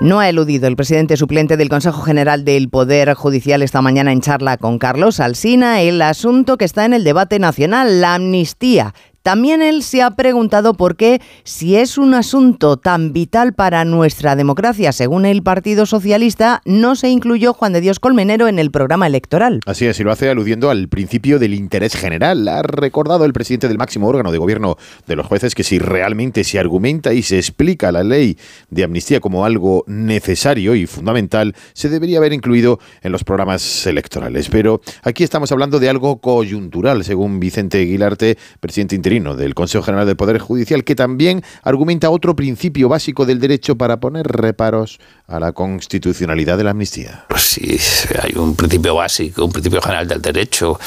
No 0.00 0.18
ha 0.18 0.30
eludido 0.30 0.66
el 0.66 0.76
presidente 0.76 1.18
suplente 1.18 1.58
del 1.58 1.68
Consejo 1.68 2.00
General 2.00 2.42
del 2.42 2.70
Poder 2.70 3.12
Judicial 3.12 3.60
esta 3.60 3.82
mañana 3.82 4.12
en 4.12 4.22
charla 4.22 4.56
con 4.56 4.78
Carlos 4.78 5.20
Alsina 5.20 5.82
el 5.82 6.00
asunto 6.00 6.56
que 6.56 6.64
está 6.64 6.86
en 6.86 6.94
el 6.94 7.04
debate 7.04 7.38
nacional, 7.38 8.00
la 8.00 8.14
amnistía. 8.14 8.94
También 9.22 9.60
él 9.60 9.82
se 9.82 10.00
ha 10.00 10.12
preguntado 10.12 10.72
por 10.72 10.96
qué, 10.96 11.20
si 11.44 11.76
es 11.76 11.98
un 11.98 12.14
asunto 12.14 12.78
tan 12.78 13.12
vital 13.12 13.52
para 13.52 13.84
nuestra 13.84 14.34
democracia, 14.34 14.92
según 14.92 15.26
el 15.26 15.42
Partido 15.42 15.84
Socialista, 15.84 16.62
no 16.64 16.96
se 16.96 17.10
incluyó 17.10 17.52
Juan 17.52 17.74
de 17.74 17.82
Dios 17.82 18.00
Colmenero 18.00 18.48
en 18.48 18.58
el 18.58 18.70
programa 18.70 19.06
electoral. 19.06 19.60
Así 19.66 19.84
es, 19.84 20.00
y 20.00 20.04
lo 20.04 20.10
hace 20.10 20.30
aludiendo 20.30 20.70
al 20.70 20.88
principio 20.88 21.38
del 21.38 21.52
interés 21.52 21.96
general. 21.96 22.48
Ha 22.48 22.62
recordado 22.62 23.26
el 23.26 23.34
presidente 23.34 23.68
del 23.68 23.76
máximo 23.76 24.08
órgano 24.08 24.32
de 24.32 24.38
gobierno 24.38 24.78
de 25.06 25.16
los 25.16 25.26
jueces 25.26 25.54
que 25.54 25.64
si 25.64 25.78
realmente 25.78 26.42
se 26.42 26.58
argumenta 26.58 27.12
y 27.12 27.22
se 27.22 27.36
explica 27.36 27.92
la 27.92 28.02
ley 28.02 28.38
de 28.70 28.84
amnistía 28.84 29.20
como 29.20 29.44
algo 29.44 29.84
necesario 29.86 30.74
y 30.74 30.86
fundamental, 30.86 31.54
se 31.74 31.90
debería 31.90 32.16
haber 32.16 32.32
incluido 32.32 32.78
en 33.02 33.12
los 33.12 33.22
programas 33.24 33.86
electorales. 33.86 34.48
Pero 34.48 34.80
aquí 35.02 35.24
estamos 35.24 35.52
hablando 35.52 35.78
de 35.78 35.90
algo 35.90 36.22
coyuntural, 36.22 37.04
según 37.04 37.38
Vicente 37.38 37.82
Aguilarte, 37.82 38.38
presidente 38.60 38.96
interino 38.96 39.09
del 39.10 39.56
Consejo 39.56 39.82
General 39.82 40.06
del 40.06 40.14
Poder 40.14 40.38
Judicial, 40.38 40.84
que 40.84 40.94
también 40.94 41.42
argumenta 41.64 42.10
otro 42.10 42.36
principio 42.36 42.88
básico 42.88 43.26
del 43.26 43.40
derecho 43.40 43.74
para 43.74 43.98
poner 43.98 44.24
reparos 44.24 45.00
a 45.26 45.40
la 45.40 45.50
constitucionalidad 45.50 46.56
de 46.56 46.62
la 46.62 46.70
amnistía. 46.70 47.24
Pues 47.28 47.42
sí, 47.42 47.76
hay 48.22 48.34
un 48.36 48.54
principio 48.54 48.94
básico, 48.94 49.44
un 49.44 49.50
principio 49.50 49.82
general 49.82 50.06
del 50.06 50.22
derecho, 50.22 50.78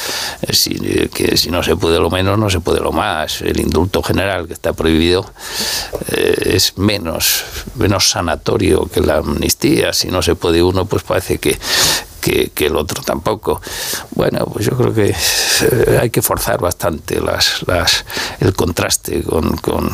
eh, 0.42 1.10
que 1.14 1.36
si 1.36 1.52
no 1.52 1.62
se 1.64 1.76
puede 1.76 2.00
lo 2.00 2.10
menos, 2.10 2.40
no 2.40 2.50
se 2.50 2.62
puede 2.62 2.80
lo 2.80 2.94
más. 2.94 3.42
El 3.42 3.60
indulto 3.60 4.02
general 4.02 4.48
que 4.48 4.54
está 4.54 4.72
prohibido 4.72 5.30
eh, 6.16 6.54
es 6.56 6.78
menos, 6.78 7.44
menos 7.76 8.10
sanatorio 8.10 8.86
que 8.86 9.02
la 9.02 9.18
amnistía. 9.18 9.92
Si 9.92 10.08
no 10.08 10.22
se 10.22 10.36
puede 10.36 10.64
uno, 10.64 10.86
pues 10.86 11.04
parece 11.04 11.40
que 11.40 11.58
que, 12.24 12.66
el 12.66 12.76
otro 12.76 13.04
tampoco. 13.04 13.62
Bueno, 14.12 14.46
pues 14.46 14.66
yo 14.66 14.78
creo 14.78 14.94
que 14.94 15.10
eh, 15.10 16.00
hay 16.02 16.10
que 16.10 16.22
forzar 16.22 16.60
bastante 16.62 17.20
las, 17.20 17.64
las, 17.68 18.06
el 18.40 18.54
contraste 18.54 19.24
con, 19.24 19.58
con, 19.58 19.90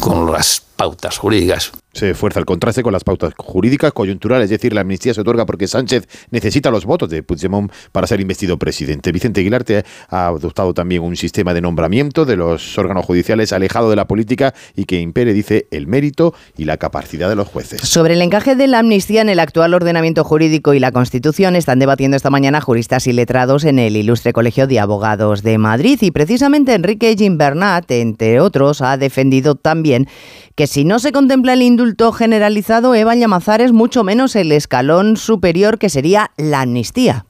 con 0.00 0.30
las 0.30 0.65
pautas 0.76 1.18
jurídicas. 1.18 1.72
Se 1.92 2.14
fuerza 2.14 2.40
el 2.40 2.44
contraste 2.44 2.82
con 2.82 2.92
las 2.92 3.04
pautas 3.04 3.32
jurídicas 3.38 3.92
coyunturales, 3.92 4.44
es 4.44 4.50
decir, 4.50 4.74
la 4.74 4.82
amnistía 4.82 5.14
se 5.14 5.22
otorga 5.22 5.46
porque 5.46 5.66
Sánchez 5.66 6.06
necesita 6.30 6.70
los 6.70 6.84
votos 6.84 7.08
de 7.08 7.22
Puigdemont 7.22 7.72
para 7.90 8.06
ser 8.06 8.20
investido 8.20 8.58
presidente. 8.58 9.12
Vicente 9.12 9.40
Aguilarte 9.40 9.82
ha 10.10 10.26
adoptado 10.26 10.74
también 10.74 11.02
un 11.02 11.16
sistema 11.16 11.54
de 11.54 11.62
nombramiento 11.62 12.26
de 12.26 12.36
los 12.36 12.76
órganos 12.76 13.06
judiciales 13.06 13.54
alejado 13.54 13.88
de 13.88 13.96
la 13.96 14.06
política 14.06 14.52
y 14.74 14.84
que 14.84 15.00
impere, 15.00 15.32
dice, 15.32 15.68
el 15.70 15.86
mérito 15.86 16.34
y 16.58 16.66
la 16.66 16.76
capacidad 16.76 17.30
de 17.30 17.36
los 17.36 17.48
jueces. 17.48 17.80
Sobre 17.80 18.12
el 18.12 18.20
encaje 18.20 18.56
de 18.56 18.66
la 18.66 18.80
amnistía 18.80 19.22
en 19.22 19.30
el 19.30 19.40
actual 19.40 19.72
ordenamiento 19.72 20.22
jurídico 20.22 20.74
y 20.74 20.80
la 20.80 20.92
Constitución 20.92 21.56
están 21.56 21.78
debatiendo 21.78 22.18
esta 22.18 22.28
mañana 22.28 22.60
juristas 22.60 23.06
y 23.06 23.14
letrados 23.14 23.64
en 23.64 23.78
el 23.78 23.96
Ilustre 23.96 24.34
Colegio 24.34 24.66
de 24.66 24.80
Abogados 24.80 25.42
de 25.42 25.56
Madrid 25.56 25.98
y 26.02 26.10
precisamente 26.10 26.74
Enrique 26.74 27.14
Gimbernat, 27.16 27.90
entre 27.90 28.40
otros, 28.40 28.82
ha 28.82 28.98
defendido 28.98 29.54
también 29.54 30.08
que 30.54 30.65
si 30.66 30.84
no 30.84 30.98
se 30.98 31.12
contempla 31.12 31.52
el 31.52 31.62
indulto 31.62 32.12
generalizado, 32.12 32.94
Eva 32.94 33.14
Llamazares, 33.14 33.72
mucho 33.72 34.04
menos 34.04 34.36
el 34.36 34.52
escalón 34.52 35.16
superior 35.16 35.78
que 35.78 35.88
sería 35.88 36.30
la 36.36 36.62
amnistía. 36.62 37.26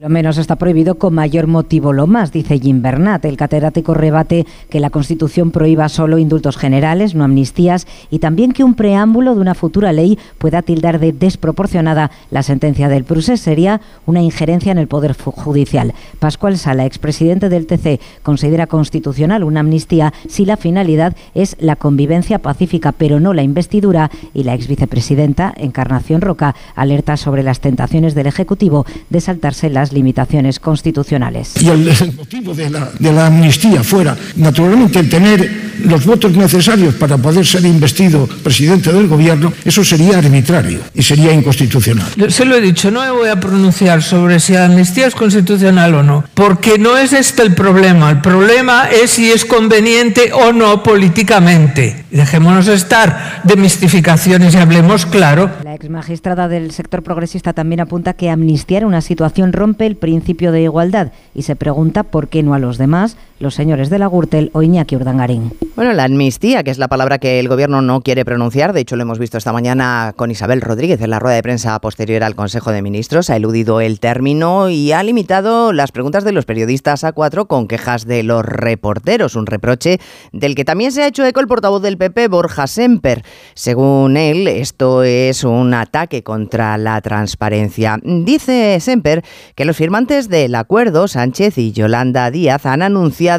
Lo 0.00 0.08
menos 0.08 0.38
está 0.38 0.56
prohibido 0.56 0.94
con 0.94 1.12
mayor 1.12 1.46
motivo 1.46 1.92
lo 1.92 2.06
más, 2.06 2.32
dice 2.32 2.58
Jim 2.58 2.80
Bernat. 2.80 3.22
El 3.26 3.36
catedrático 3.36 3.92
rebate 3.92 4.46
que 4.70 4.80
la 4.80 4.88
Constitución 4.88 5.50
prohíba 5.50 5.90
solo 5.90 6.16
indultos 6.16 6.56
generales, 6.56 7.14
no 7.14 7.22
amnistías, 7.22 7.86
y 8.10 8.18
también 8.18 8.52
que 8.52 8.64
un 8.64 8.72
preámbulo 8.72 9.34
de 9.34 9.42
una 9.42 9.54
futura 9.54 9.92
ley 9.92 10.18
pueda 10.38 10.62
tildar 10.62 11.00
de 11.00 11.12
desproporcionada 11.12 12.10
la 12.30 12.42
sentencia 12.42 12.88
del 12.88 13.04
Prusés. 13.04 13.42
Sería 13.42 13.82
una 14.06 14.22
injerencia 14.22 14.72
en 14.72 14.78
el 14.78 14.88
Poder 14.88 15.14
Judicial. 15.14 15.92
Pascual 16.18 16.56
Sala, 16.56 16.86
expresidente 16.86 17.50
del 17.50 17.66
TC, 17.66 18.00
considera 18.22 18.66
constitucional 18.66 19.44
una 19.44 19.60
amnistía 19.60 20.14
si 20.30 20.46
la 20.46 20.56
finalidad 20.56 21.14
es 21.34 21.58
la 21.60 21.76
convivencia 21.76 22.38
pacífica, 22.38 22.92
pero 22.92 23.20
no 23.20 23.34
la 23.34 23.42
investidura, 23.42 24.10
y 24.32 24.44
la 24.44 24.54
exvicepresidenta, 24.54 25.52
Encarnación 25.58 26.22
Roca, 26.22 26.54
alerta 26.74 27.18
sobre 27.18 27.42
las 27.42 27.60
tentaciones 27.60 28.14
del 28.14 28.28
Ejecutivo 28.28 28.86
de 29.10 29.20
saltarse 29.20 29.68
las 29.68 29.89
limitaciones 29.92 30.60
constitucionales. 30.60 31.52
Y 31.60 31.68
el, 31.68 31.92
motivo 32.16 32.54
de 32.54 32.70
la, 32.70 32.90
de 32.98 33.12
la 33.12 33.26
amnistía 33.26 33.82
fuera, 33.82 34.16
naturalmente, 34.36 35.02
tener 35.04 35.70
los 35.84 36.04
votos 36.04 36.32
necesarios 36.32 36.94
para 36.94 37.16
poder 37.16 37.46
ser 37.46 37.64
investido 37.64 38.26
presidente 38.42 38.92
del 38.92 39.08
gobierno, 39.08 39.52
eso 39.64 39.84
sería 39.84 40.18
arbitrario 40.18 40.80
y 40.94 41.02
sería 41.02 41.32
inconstitucional. 41.32 42.06
Se 42.28 42.44
lo 42.44 42.56
he 42.56 42.60
dicho, 42.60 42.90
no 42.90 43.00
me 43.02 43.10
voy 43.10 43.28
a 43.28 43.40
pronunciar 43.40 44.02
sobre 44.02 44.40
si 44.40 44.52
la 44.52 44.66
amnistía 44.66 45.06
es 45.06 45.14
constitucional 45.14 45.94
o 45.94 46.02
no, 46.02 46.24
porque 46.34 46.78
no 46.78 46.96
es 46.96 47.12
este 47.12 47.42
el 47.42 47.54
problema. 47.54 48.10
El 48.10 48.20
problema 48.20 48.88
es 48.90 49.10
si 49.10 49.30
es 49.30 49.44
conveniente 49.44 50.32
o 50.32 50.52
no 50.52 50.82
políticamente. 50.82 52.04
Dejémonos 52.10 52.66
estar 52.68 53.40
de 53.44 53.56
mistificaciones 53.56 54.54
y 54.54 54.58
hablemos 54.58 55.06
claro. 55.06 55.50
La 55.64 55.74
ex 55.74 55.88
magistrada 55.88 56.48
del 56.48 56.72
sector 56.72 57.02
progresista 57.02 57.52
también 57.52 57.80
apunta 57.80 58.14
que 58.14 58.30
amnistiar 58.30 58.84
una 58.84 59.00
situación 59.00 59.52
rompe 59.52 59.79
el 59.86 59.96
principio 59.96 60.52
de 60.52 60.62
igualdad 60.62 61.12
y 61.34 61.42
se 61.42 61.56
pregunta 61.56 62.02
por 62.02 62.28
qué 62.28 62.42
no 62.42 62.54
a 62.54 62.58
los 62.58 62.78
demás, 62.78 63.16
los 63.40 63.54
señores 63.54 63.88
de 63.88 63.98
la 63.98 64.06
Gürtel 64.06 64.50
o 64.52 64.62
Iñaki 64.62 64.96
Urdangarín. 64.96 65.52
Bueno, 65.74 65.94
la 65.94 66.04
amnistía, 66.04 66.62
que 66.62 66.70
es 66.70 66.76
la 66.76 66.88
palabra 66.88 67.18
que 67.18 67.40
el 67.40 67.48
gobierno 67.48 67.80
no 67.80 68.02
quiere 68.02 68.24
pronunciar, 68.26 68.74
de 68.74 68.80
hecho 68.80 68.96
lo 68.96 69.02
hemos 69.02 69.18
visto 69.18 69.38
esta 69.38 69.52
mañana 69.52 70.12
con 70.14 70.30
Isabel 70.30 70.60
Rodríguez 70.60 71.00
en 71.00 71.08
la 71.08 71.18
rueda 71.18 71.36
de 71.36 71.42
prensa 71.42 71.78
posterior 71.80 72.22
al 72.22 72.34
Consejo 72.34 72.70
de 72.70 72.82
Ministros, 72.82 73.30
ha 73.30 73.36
eludido 73.36 73.80
el 73.80 73.98
término 73.98 74.68
y 74.68 74.92
ha 74.92 75.02
limitado 75.02 75.72
las 75.72 75.90
preguntas 75.90 76.22
de 76.22 76.32
los 76.32 76.44
periodistas 76.44 77.02
a 77.02 77.12
cuatro 77.12 77.46
con 77.46 77.66
quejas 77.66 78.06
de 78.06 78.22
los 78.22 78.44
reporteros, 78.44 79.36
un 79.36 79.46
reproche 79.46 80.00
del 80.32 80.54
que 80.54 80.66
también 80.66 80.92
se 80.92 81.02
ha 81.02 81.06
hecho 81.06 81.24
eco 81.24 81.40
el 81.40 81.46
portavoz 81.46 81.80
del 81.80 81.96
PP, 81.96 82.28
Borja 82.28 82.66
Semper. 82.66 83.24
Según 83.54 84.18
él, 84.18 84.48
esto 84.48 85.02
es 85.02 85.44
un 85.44 85.72
ataque 85.72 86.22
contra 86.22 86.76
la 86.76 87.00
transparencia. 87.00 87.98
Dice 88.02 88.78
Semper 88.80 89.24
que 89.54 89.64
los 89.64 89.78
firmantes 89.78 90.28
del 90.28 90.54
acuerdo, 90.56 91.08
Sánchez 91.08 91.56
y 91.56 91.72
Yolanda 91.72 92.30
Díaz, 92.30 92.66
han 92.66 92.82
anunciado 92.82 93.29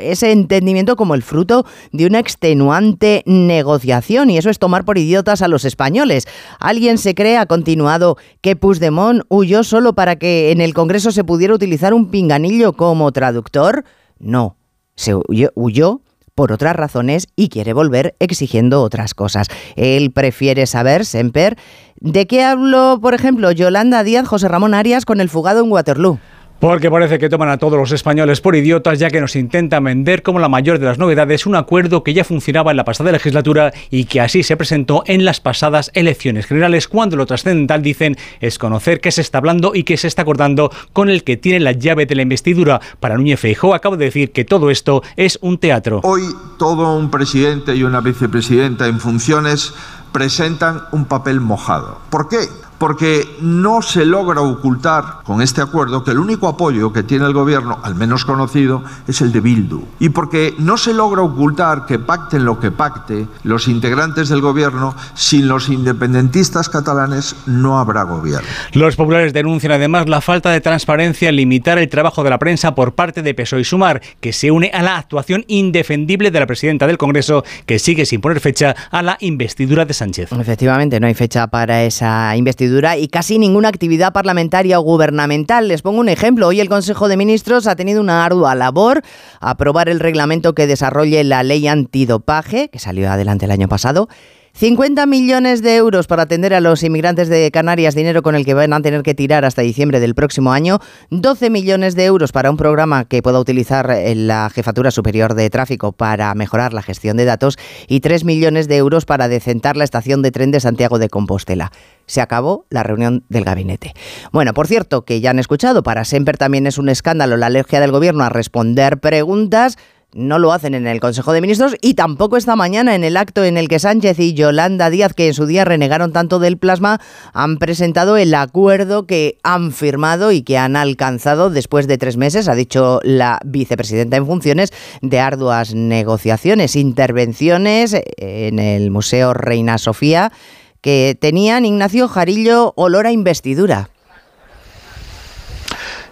ese 0.00 0.32
entendimiento 0.32 0.96
como 0.96 1.14
el 1.14 1.22
fruto 1.22 1.66
de 1.92 2.06
una 2.06 2.18
extenuante 2.18 3.22
negociación 3.26 4.30
y 4.30 4.38
eso 4.38 4.50
es 4.50 4.58
tomar 4.58 4.84
por 4.84 4.98
idiotas 4.98 5.42
a 5.42 5.48
los 5.48 5.64
españoles. 5.64 6.26
¿Alguien 6.58 6.98
se 6.98 7.14
cree, 7.14 7.36
ha 7.36 7.46
continuado, 7.46 8.16
que 8.40 8.56
Puigdemont 8.56 9.22
huyó 9.28 9.64
solo 9.64 9.94
para 9.94 10.16
que 10.16 10.50
en 10.52 10.60
el 10.60 10.74
Congreso 10.74 11.10
se 11.12 11.24
pudiera 11.24 11.54
utilizar 11.54 11.94
un 11.94 12.10
pinganillo 12.10 12.74
como 12.74 13.10
traductor? 13.12 13.84
No, 14.18 14.56
se 14.94 15.14
huyó, 15.14 15.50
huyó 15.54 16.02
por 16.34 16.52
otras 16.52 16.74
razones 16.74 17.28
y 17.36 17.48
quiere 17.48 17.72
volver 17.72 18.14
exigiendo 18.18 18.82
otras 18.82 19.14
cosas. 19.14 19.48
Él 19.76 20.10
prefiere 20.10 20.66
saber, 20.66 21.04
Semper, 21.04 21.58
de 22.00 22.26
qué 22.26 22.42
habló, 22.42 22.98
por 23.02 23.12
ejemplo, 23.12 23.50
Yolanda 23.52 24.02
Díaz, 24.02 24.26
José 24.26 24.48
Ramón 24.48 24.72
Arias 24.72 25.04
con 25.04 25.20
el 25.20 25.28
fugado 25.28 25.62
en 25.62 25.70
Waterloo. 25.70 26.18
Porque 26.60 26.90
parece 26.90 27.18
que 27.18 27.30
toman 27.30 27.48
a 27.48 27.56
todos 27.56 27.78
los 27.78 27.90
españoles 27.90 28.42
por 28.42 28.54
idiotas, 28.54 28.98
ya 28.98 29.08
que 29.08 29.22
nos 29.22 29.34
intentan 29.34 29.82
vender 29.82 30.22
como 30.22 30.38
la 30.38 30.50
mayor 30.50 30.78
de 30.78 30.84
las 30.84 30.98
novedades 30.98 31.46
un 31.46 31.56
acuerdo 31.56 32.04
que 32.04 32.12
ya 32.12 32.22
funcionaba 32.22 32.70
en 32.70 32.76
la 32.76 32.84
pasada 32.84 33.12
legislatura 33.12 33.72
y 33.90 34.04
que 34.04 34.20
así 34.20 34.42
se 34.42 34.58
presentó 34.58 35.02
en 35.06 35.24
las 35.24 35.40
pasadas 35.40 35.90
elecciones 35.94 36.44
generales, 36.44 36.86
cuando 36.86 37.16
lo 37.16 37.24
trascendental, 37.24 37.80
dicen, 37.82 38.18
es 38.40 38.58
conocer 38.58 39.00
qué 39.00 39.10
se 39.10 39.22
está 39.22 39.38
hablando 39.38 39.72
y 39.74 39.84
qué 39.84 39.96
se 39.96 40.06
está 40.06 40.20
acordando 40.20 40.70
con 40.92 41.08
el 41.08 41.24
que 41.24 41.38
tiene 41.38 41.60
la 41.60 41.72
llave 41.72 42.04
de 42.04 42.14
la 42.14 42.22
investidura. 42.22 42.78
Para 43.00 43.16
Núñez 43.16 43.40
Feijóo 43.40 43.72
acabo 43.72 43.96
de 43.96 44.04
decir 44.04 44.30
que 44.30 44.44
todo 44.44 44.68
esto 44.68 45.02
es 45.16 45.38
un 45.40 45.56
teatro. 45.56 46.00
Hoy 46.04 46.24
todo 46.58 46.94
un 46.94 47.10
presidente 47.10 47.74
y 47.74 47.84
una 47.84 48.02
vicepresidenta 48.02 48.86
en 48.86 49.00
funciones 49.00 49.72
presentan 50.12 50.82
un 50.92 51.06
papel 51.06 51.40
mojado. 51.40 52.00
¿Por 52.10 52.28
qué? 52.28 52.36
Porque 52.80 53.28
no 53.42 53.82
se 53.82 54.06
logra 54.06 54.40
ocultar 54.40 55.20
con 55.24 55.42
este 55.42 55.60
acuerdo 55.60 56.02
que 56.02 56.12
el 56.12 56.18
único 56.18 56.48
apoyo 56.48 56.94
que 56.94 57.02
tiene 57.02 57.26
el 57.26 57.34
gobierno, 57.34 57.78
al 57.82 57.94
menos 57.94 58.24
conocido, 58.24 58.82
es 59.06 59.20
el 59.20 59.32
de 59.32 59.40
Bildu. 59.40 59.84
Y 59.98 60.08
porque 60.08 60.54
no 60.56 60.78
se 60.78 60.94
logra 60.94 61.20
ocultar 61.20 61.84
que 61.84 61.98
pacten 61.98 62.46
lo 62.46 62.58
que 62.58 62.70
pacte 62.70 63.26
los 63.44 63.68
integrantes 63.68 64.30
del 64.30 64.40
gobierno, 64.40 64.96
sin 65.12 65.46
los 65.46 65.68
independentistas 65.68 66.70
catalanes 66.70 67.36
no 67.44 67.78
habrá 67.78 68.04
gobierno. 68.04 68.48
Los 68.72 68.96
populares 68.96 69.34
denuncian 69.34 69.72
además 69.72 70.08
la 70.08 70.22
falta 70.22 70.50
de 70.50 70.62
transparencia 70.62 71.28
en 71.28 71.36
limitar 71.36 71.76
el 71.76 71.90
trabajo 71.90 72.24
de 72.24 72.30
la 72.30 72.38
prensa 72.38 72.74
por 72.74 72.94
parte 72.94 73.20
de 73.20 73.34
PSOE 73.34 73.60
y 73.60 73.64
Sumar, 73.64 74.00
que 74.20 74.32
se 74.32 74.50
une 74.50 74.70
a 74.72 74.82
la 74.82 74.96
actuación 74.96 75.44
indefendible 75.48 76.30
de 76.30 76.40
la 76.40 76.46
presidenta 76.46 76.86
del 76.86 76.96
Congreso, 76.96 77.44
que 77.66 77.78
sigue 77.78 78.06
sin 78.06 78.22
poner 78.22 78.40
fecha 78.40 78.74
a 78.90 79.02
la 79.02 79.18
investidura 79.20 79.84
de 79.84 79.92
Sánchez. 79.92 80.32
Efectivamente, 80.32 80.98
no 80.98 81.08
hay 81.08 81.14
fecha 81.14 81.46
para 81.48 81.82
esa 81.82 82.34
investidura 82.34 82.69
y 82.98 83.08
casi 83.08 83.38
ninguna 83.38 83.68
actividad 83.68 84.12
parlamentaria 84.12 84.78
o 84.78 84.82
gubernamental. 84.82 85.68
Les 85.68 85.82
pongo 85.82 86.00
un 86.00 86.08
ejemplo. 86.08 86.46
Hoy 86.46 86.60
el 86.60 86.68
Consejo 86.68 87.08
de 87.08 87.16
Ministros 87.16 87.66
ha 87.66 87.74
tenido 87.76 88.00
una 88.00 88.24
ardua 88.24 88.54
labor 88.54 89.02
aprobar 89.40 89.88
el 89.88 89.98
reglamento 89.98 90.54
que 90.54 90.66
desarrolle 90.66 91.24
la 91.24 91.42
ley 91.42 91.66
antidopaje, 91.66 92.68
que 92.68 92.78
salió 92.78 93.10
adelante 93.10 93.46
el 93.46 93.50
año 93.50 93.68
pasado 93.68 94.08
50 94.52 95.06
millones 95.06 95.62
de 95.62 95.76
euros 95.76 96.06
para 96.06 96.24
atender 96.24 96.52
a 96.54 96.60
los 96.60 96.82
inmigrantes 96.82 97.28
de 97.28 97.50
Canarias, 97.50 97.94
dinero 97.94 98.22
con 98.22 98.34
el 98.34 98.44
que 98.44 98.54
van 98.54 98.72
a 98.72 98.82
tener 98.82 99.02
que 99.02 99.14
tirar 99.14 99.44
hasta 99.44 99.62
diciembre 99.62 100.00
del 100.00 100.14
próximo 100.14 100.52
año. 100.52 100.80
12 101.10 101.50
millones 101.50 101.94
de 101.94 102.04
euros 102.04 102.32
para 102.32 102.50
un 102.50 102.56
programa 102.56 103.04
que 103.04 103.22
pueda 103.22 103.38
utilizar 103.38 103.94
la 104.14 104.50
Jefatura 104.50 104.90
Superior 104.90 105.34
de 105.34 105.48
Tráfico 105.50 105.92
para 105.92 106.34
mejorar 106.34 106.74
la 106.74 106.82
gestión 106.82 107.16
de 107.16 107.24
datos 107.24 107.58
y 107.88 108.00
3 108.00 108.24
millones 108.24 108.68
de 108.68 108.76
euros 108.76 109.04
para 109.04 109.28
decentar 109.28 109.76
la 109.76 109.84
estación 109.84 110.20
de 110.20 110.30
tren 110.30 110.50
de 110.50 110.60
Santiago 110.60 110.98
de 110.98 111.08
Compostela. 111.08 111.72
Se 112.06 112.20
acabó 112.20 112.66
la 112.70 112.82
reunión 112.82 113.24
del 113.28 113.44
gabinete. 113.44 113.94
Bueno, 114.32 114.52
por 114.52 114.66
cierto, 114.66 115.04
que 115.04 115.20
ya 115.20 115.30
han 115.30 115.38
escuchado, 115.38 115.82
para 115.82 116.04
Semper 116.04 116.36
también 116.36 116.66
es 116.66 116.76
un 116.76 116.88
escándalo 116.88 117.36
la 117.36 117.46
alergia 117.46 117.80
del 117.80 117.92
gobierno 117.92 118.24
a 118.24 118.28
responder 118.28 118.98
preguntas 118.98 119.78
no 120.12 120.38
lo 120.38 120.52
hacen 120.52 120.74
en 120.74 120.86
el 120.86 121.00
Consejo 121.00 121.32
de 121.32 121.40
Ministros 121.40 121.76
y 121.80 121.94
tampoco 121.94 122.36
esta 122.36 122.56
mañana 122.56 122.94
en 122.94 123.04
el 123.04 123.16
acto 123.16 123.44
en 123.44 123.56
el 123.56 123.68
que 123.68 123.78
Sánchez 123.78 124.18
y 124.18 124.34
Yolanda 124.34 124.90
Díaz, 124.90 125.14
que 125.14 125.28
en 125.28 125.34
su 125.34 125.46
día 125.46 125.64
renegaron 125.64 126.12
tanto 126.12 126.38
del 126.38 126.58
plasma, 126.58 127.00
han 127.32 127.58
presentado 127.58 128.16
el 128.16 128.34
acuerdo 128.34 129.06
que 129.06 129.38
han 129.42 129.72
firmado 129.72 130.32
y 130.32 130.42
que 130.42 130.58
han 130.58 130.76
alcanzado 130.76 131.50
después 131.50 131.86
de 131.86 131.98
tres 131.98 132.16
meses, 132.16 132.48
ha 132.48 132.54
dicho 132.54 133.00
la 133.02 133.40
vicepresidenta 133.44 134.16
en 134.16 134.26
funciones, 134.26 134.72
de 135.00 135.20
arduas 135.20 135.74
negociaciones, 135.74 136.76
intervenciones 136.76 137.96
en 138.16 138.58
el 138.58 138.90
Museo 138.90 139.34
Reina 139.34 139.78
Sofía, 139.78 140.32
que 140.80 141.16
tenían 141.20 141.64
Ignacio 141.64 142.08
Jarillo 142.08 142.72
olor 142.76 143.06
a 143.06 143.12
investidura. 143.12 143.90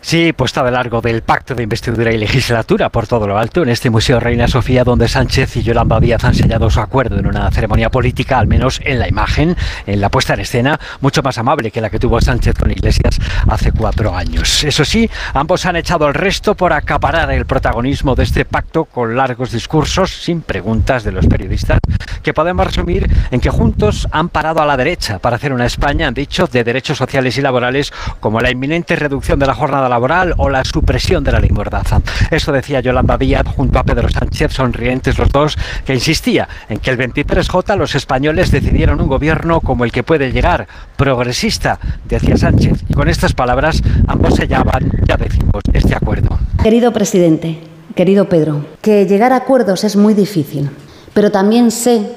Sí, 0.01 0.33
puesta 0.33 0.63
de 0.63 0.71
largo 0.71 1.01
del 1.01 1.23
pacto 1.23 1.55
de 1.55 1.65
investidura 1.65 2.13
y 2.13 2.19
legislatura 2.19 2.89
por 2.89 3.07
todo 3.07 3.27
lo 3.27 3.37
alto 3.37 3.63
en 3.63 3.69
este 3.69 3.91
Museo 3.91 4.21
Reina 4.21 4.47
Sofía, 4.47 4.85
donde 4.85 5.09
Sánchez 5.09 5.57
y 5.57 5.63
Yolanda 5.63 5.99
Díaz 5.99 6.25
han 6.25 6.35
sellado 6.35 6.71
su 6.71 6.81
acuerdo 6.81 7.19
en 7.19 7.27
una 7.27 7.51
ceremonia 7.51 7.91
política, 7.91 8.39
al 8.39 8.47
menos 8.47 8.81
en 8.85 9.01
la 9.01 9.09
imagen, 9.09 9.57
en 9.87 10.01
la 10.01 10.09
puesta 10.09 10.35
en 10.35 10.41
escena, 10.41 10.79
mucho 11.01 11.23
más 11.23 11.37
amable 11.37 11.73
que 11.73 11.81
la 11.81 11.91
que 11.91 11.99
tuvo 11.99 12.21
Sánchez 12.21 12.55
con 12.57 12.71
Iglesias 12.71 13.19
hace 13.49 13.73
cuatro 13.73 14.15
años. 14.15 14.63
Eso 14.63 14.85
sí, 14.85 15.11
ambos 15.35 15.67
han 15.67 15.77
echado 15.77 16.07
el 16.07 16.15
resto 16.15 16.55
por 16.55 16.73
acaparar 16.73 17.33
el 17.33 17.45
protagonismo 17.45 18.15
de 18.15 18.23
este 18.23 18.45
pacto 18.45 18.85
con 18.85 19.17
largos 19.17 19.51
discursos, 19.51 20.23
sin 20.23 20.43
preguntas 20.43 21.03
de 21.03 21.13
los 21.13 21.27
periodistas, 21.27 21.81
que 22.23 22.33
podemos 22.33 22.67
resumir 22.67 23.11
en 23.31 23.41
que 23.41 23.51
juntos 23.51 24.07
han 24.13 24.29
parado 24.29 24.63
a 24.63 24.67
la 24.67 24.77
derecha 24.77 25.19
para 25.19 25.37
hacer 25.37 25.53
una 25.53 25.67
España, 25.67 26.07
han 26.07 26.15
dicho, 26.15 26.47
de 26.47 26.65
derechos 26.65 26.99
sociales 26.99 27.37
y 27.37 27.43
laborales, 27.43 27.93
como 28.21 28.41
la 28.41 28.51
inminente 28.51 28.95
reducción 28.97 29.39
de 29.39 29.47
la 29.47 29.55
laboral 29.89 30.35
o 30.37 30.49
la 30.49 30.65
supresión 30.65 31.25
de 31.25 31.33
la 31.33 31.41
ley 31.41 31.51
Mordaza. 31.51 32.01
Eso 32.31 32.53
decía 32.53 32.81
Yolanda 32.81 33.17
Díaz 33.17 33.47
junto 33.47 33.79
a 33.79 33.85
Pedro 33.85 34.09
Sánchez, 34.09 34.53
sonrientes 34.53 35.19
los 35.19 35.31
dos, 35.31 35.57
que 35.85 35.95
insistía 35.95 36.49
en 36.69 36.79
que 36.79 36.91
el 36.91 36.99
23J 36.99 37.77
los 37.77 37.95
españoles 37.95 38.51
decidieron 38.51 39.01
un 39.01 39.09
gobierno 39.09 39.61
como 39.61 39.85
el 39.85 39.93
que 39.93 40.03
puede 40.03 40.33
llegar, 40.33 40.67
progresista, 40.97 41.79
decía 42.05 42.37
Sánchez. 42.37 42.85
Y 42.89 42.95
con 42.95 43.09
estas 43.09 43.33
palabras 43.33 43.83
ambos 44.07 44.35
sellaban, 44.35 44.91
ya 45.07 45.17
decimos, 45.17 45.63
este 45.73 45.95
acuerdo. 45.95 46.39
Querido 46.63 46.93
presidente, 46.93 47.59
querido 47.95 48.29
Pedro, 48.29 48.65
que 48.83 49.07
llegar 49.07 49.33
a 49.33 49.37
acuerdos 49.37 49.85
es 49.85 49.97
muy 49.97 50.15
difícil, 50.15 50.71
pero 51.15 51.31
también 51.31 51.71
sé 51.71 52.13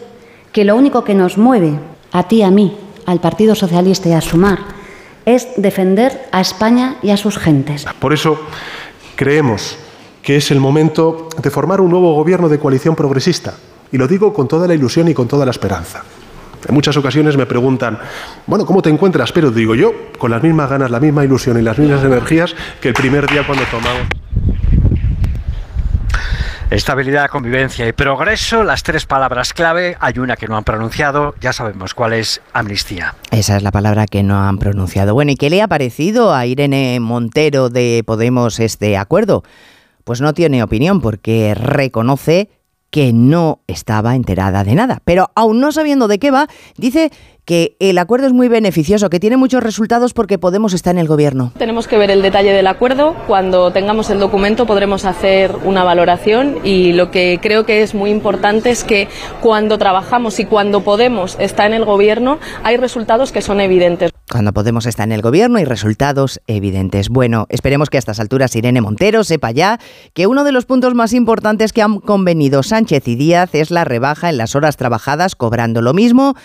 que 0.51 0.66
lo 0.66 0.75
único 0.75 1.04
que 1.04 1.13
nos 1.13 1.38
mueve, 1.38 1.74
a 2.12 2.28
ti, 2.28 2.44
a 2.44 2.51
mí, 2.51 2.75
al 3.06 3.20
Partido 3.20 3.56
Socialista 3.56 4.10
y 4.10 4.13
a 4.13 4.22
Sumar, 4.22 4.60
es 5.25 5.48
defender 5.58 6.28
a 6.32 6.42
España 6.42 6.96
y 7.01 7.12
a 7.12 7.18
sus 7.18 7.38
gentes. 7.38 7.86
Por 8.00 8.13
eso 8.13 8.40
creemos 9.16 9.78
que 10.22 10.38
es 10.38 10.51
el 10.51 10.60
momento 10.60 11.30
de 11.42 11.50
formar 11.50 11.82
un 11.82 11.90
nuevo 11.90 12.13
gobierno 12.13 12.50
de 12.50 12.60
coalición 12.60 12.96
progresista. 12.96 13.54
Y 13.92 13.98
lo 13.98 14.08
digo 14.08 14.34
con 14.34 14.48
toda 14.48 14.68
la 14.68 14.74
ilusión 14.74 15.08
y 15.08 15.13
con 15.13 15.28
toda 15.28 15.46
la 15.46 15.51
esperanza. 15.51 16.04
En 16.68 16.75
muchas 16.75 16.96
ocasiones 16.96 17.38
me 17.38 17.46
preguntan, 17.46 18.00
bueno, 18.46 18.66
¿cómo 18.66 18.82
te 18.82 18.90
encuentras? 18.90 19.32
Pero 19.32 19.51
digo 19.51 19.74
yo, 19.74 19.94
con 20.18 20.32
las 20.32 20.44
mismas 20.44 20.70
ganas, 20.70 20.92
la 20.92 21.00
misma 21.00 21.25
ilusión 21.25 21.60
y 21.60 21.63
las 21.63 21.78
mismas 21.78 22.04
energías 22.04 22.56
que 22.80 22.90
el 22.90 22.94
primer 22.94 23.28
día 23.28 23.46
cuando 23.46 23.66
tomamos. 23.66 24.08
Estabilidad, 26.72 27.30
convivencia 27.30 27.86
y 27.86 27.92
progreso, 27.92 28.63
las 28.63 28.82
tres 28.84 29.06
palabras 29.06 29.51
clave. 29.51 29.98
Hay 30.00 30.20
una 30.20 30.38
que 30.38 30.48
no 30.48 30.56
han 30.56 30.63
pronunciado, 30.63 31.36
ya 31.42 31.51
sabemos 31.51 31.94
cuál 31.94 32.13
es 32.13 32.42
amnistía. 32.54 33.13
Esa 33.30 33.58
es 33.58 33.63
la 33.63 33.72
palabra 33.72 34.06
que 34.06 34.24
no 34.24 34.40
han 34.40 34.58
pronunciado. 34.58 35.13
Bueno, 35.13 35.34
¿y 35.34 35.36
qué 35.36 35.50
le 35.50 35.62
ha 35.62 35.68
parecido 35.68 36.34
a 36.34 36.46
Irene 36.46 37.01
Montero 37.01 37.68
de 37.68 38.06
Podemos 38.08 38.62
este 38.62 38.96
acuerdo? 38.96 39.44
Pues 40.06 40.22
no 40.22 40.34
tiene 40.34 40.63
opinión 40.63 41.01
porque 41.01 41.56
reconoce 41.56 42.50
que 42.90 43.12
no 43.12 43.60
estaba 43.68 44.16
enterada 44.16 44.63
de 44.63 44.75
nada. 44.75 45.01
Pero 45.04 45.30
aún 45.36 45.60
no 45.60 45.74
sabiendo 45.74 46.08
de 46.08 46.20
qué 46.20 46.32
va, 46.32 46.48
dice 46.78 47.12
que 47.51 47.75
el 47.81 47.98
acuerdo 47.98 48.27
es 48.27 48.31
muy 48.31 48.48
beneficioso, 48.48 49.10
que 49.10 49.20
tiene 49.20 49.36
muchos 49.36 49.62
resultados 49.62 50.13
porque 50.13 50.38
Podemos 50.38 50.74
está 50.74 50.89
en 50.89 50.98
el 50.98 51.10
gobierno. 51.10 51.51
Tenemos 51.58 51.86
que 51.86 51.98
ver 51.98 52.10
el 52.10 52.22
detalle 52.22 52.53
del 52.53 52.65
acuerdo. 52.65 53.13
Cuando 53.27 53.72
tengamos 53.72 54.10
el 54.10 54.20
documento 54.20 54.65
podremos 54.65 55.03
hacer 55.03 55.53
una 55.65 55.84
valoración 55.84 56.60
y 56.63 56.93
lo 56.93 57.12
que 57.12 57.39
creo 57.41 57.65
que 57.65 57.81
es 57.81 57.93
muy 57.93 58.10
importante 58.10 58.70
es 58.70 58.86
que 58.86 59.10
cuando 59.41 59.77
trabajamos 59.77 60.39
y 60.39 60.46
cuando 60.46 60.79
Podemos 60.86 61.36
está 61.41 61.65
en 61.65 61.74
el 61.74 61.84
gobierno 61.84 62.39
hay 62.63 62.77
resultados 62.77 63.34
que 63.34 63.41
son 63.41 63.60
evidentes. 63.60 64.12
Cuando 64.31 64.53
Podemos 64.53 64.86
está 64.86 65.03
en 65.03 65.12
el 65.12 65.22
gobierno 65.22 65.58
hay 65.58 65.65
resultados 65.65 66.39
evidentes. 66.48 67.10
Bueno, 67.10 67.48
esperemos 67.50 67.89
que 67.89 67.98
a 67.98 68.00
estas 68.00 68.22
alturas 68.22 68.55
Irene 68.55 68.79
Montero 68.79 69.25
sepa 69.25 69.51
ya 69.51 69.77
que 70.13 70.25
uno 70.25 70.46
de 70.46 70.53
los 70.53 70.65
puntos 70.65 70.96
más 70.96 71.12
importantes 71.12 71.74
que 71.74 71.81
han 71.81 72.00
convenido 72.00 72.63
Sánchez 72.63 73.10
y 73.10 73.15
Díaz 73.15 73.53
es 73.55 73.72
la 73.72 73.84
rebaja 73.84 74.29
en 74.29 74.38
las 74.38 74.55
horas 74.55 74.77
trabajadas 74.77 75.36
cobrando 75.36 75.81
lo 75.81 75.93
mismo 75.93 76.36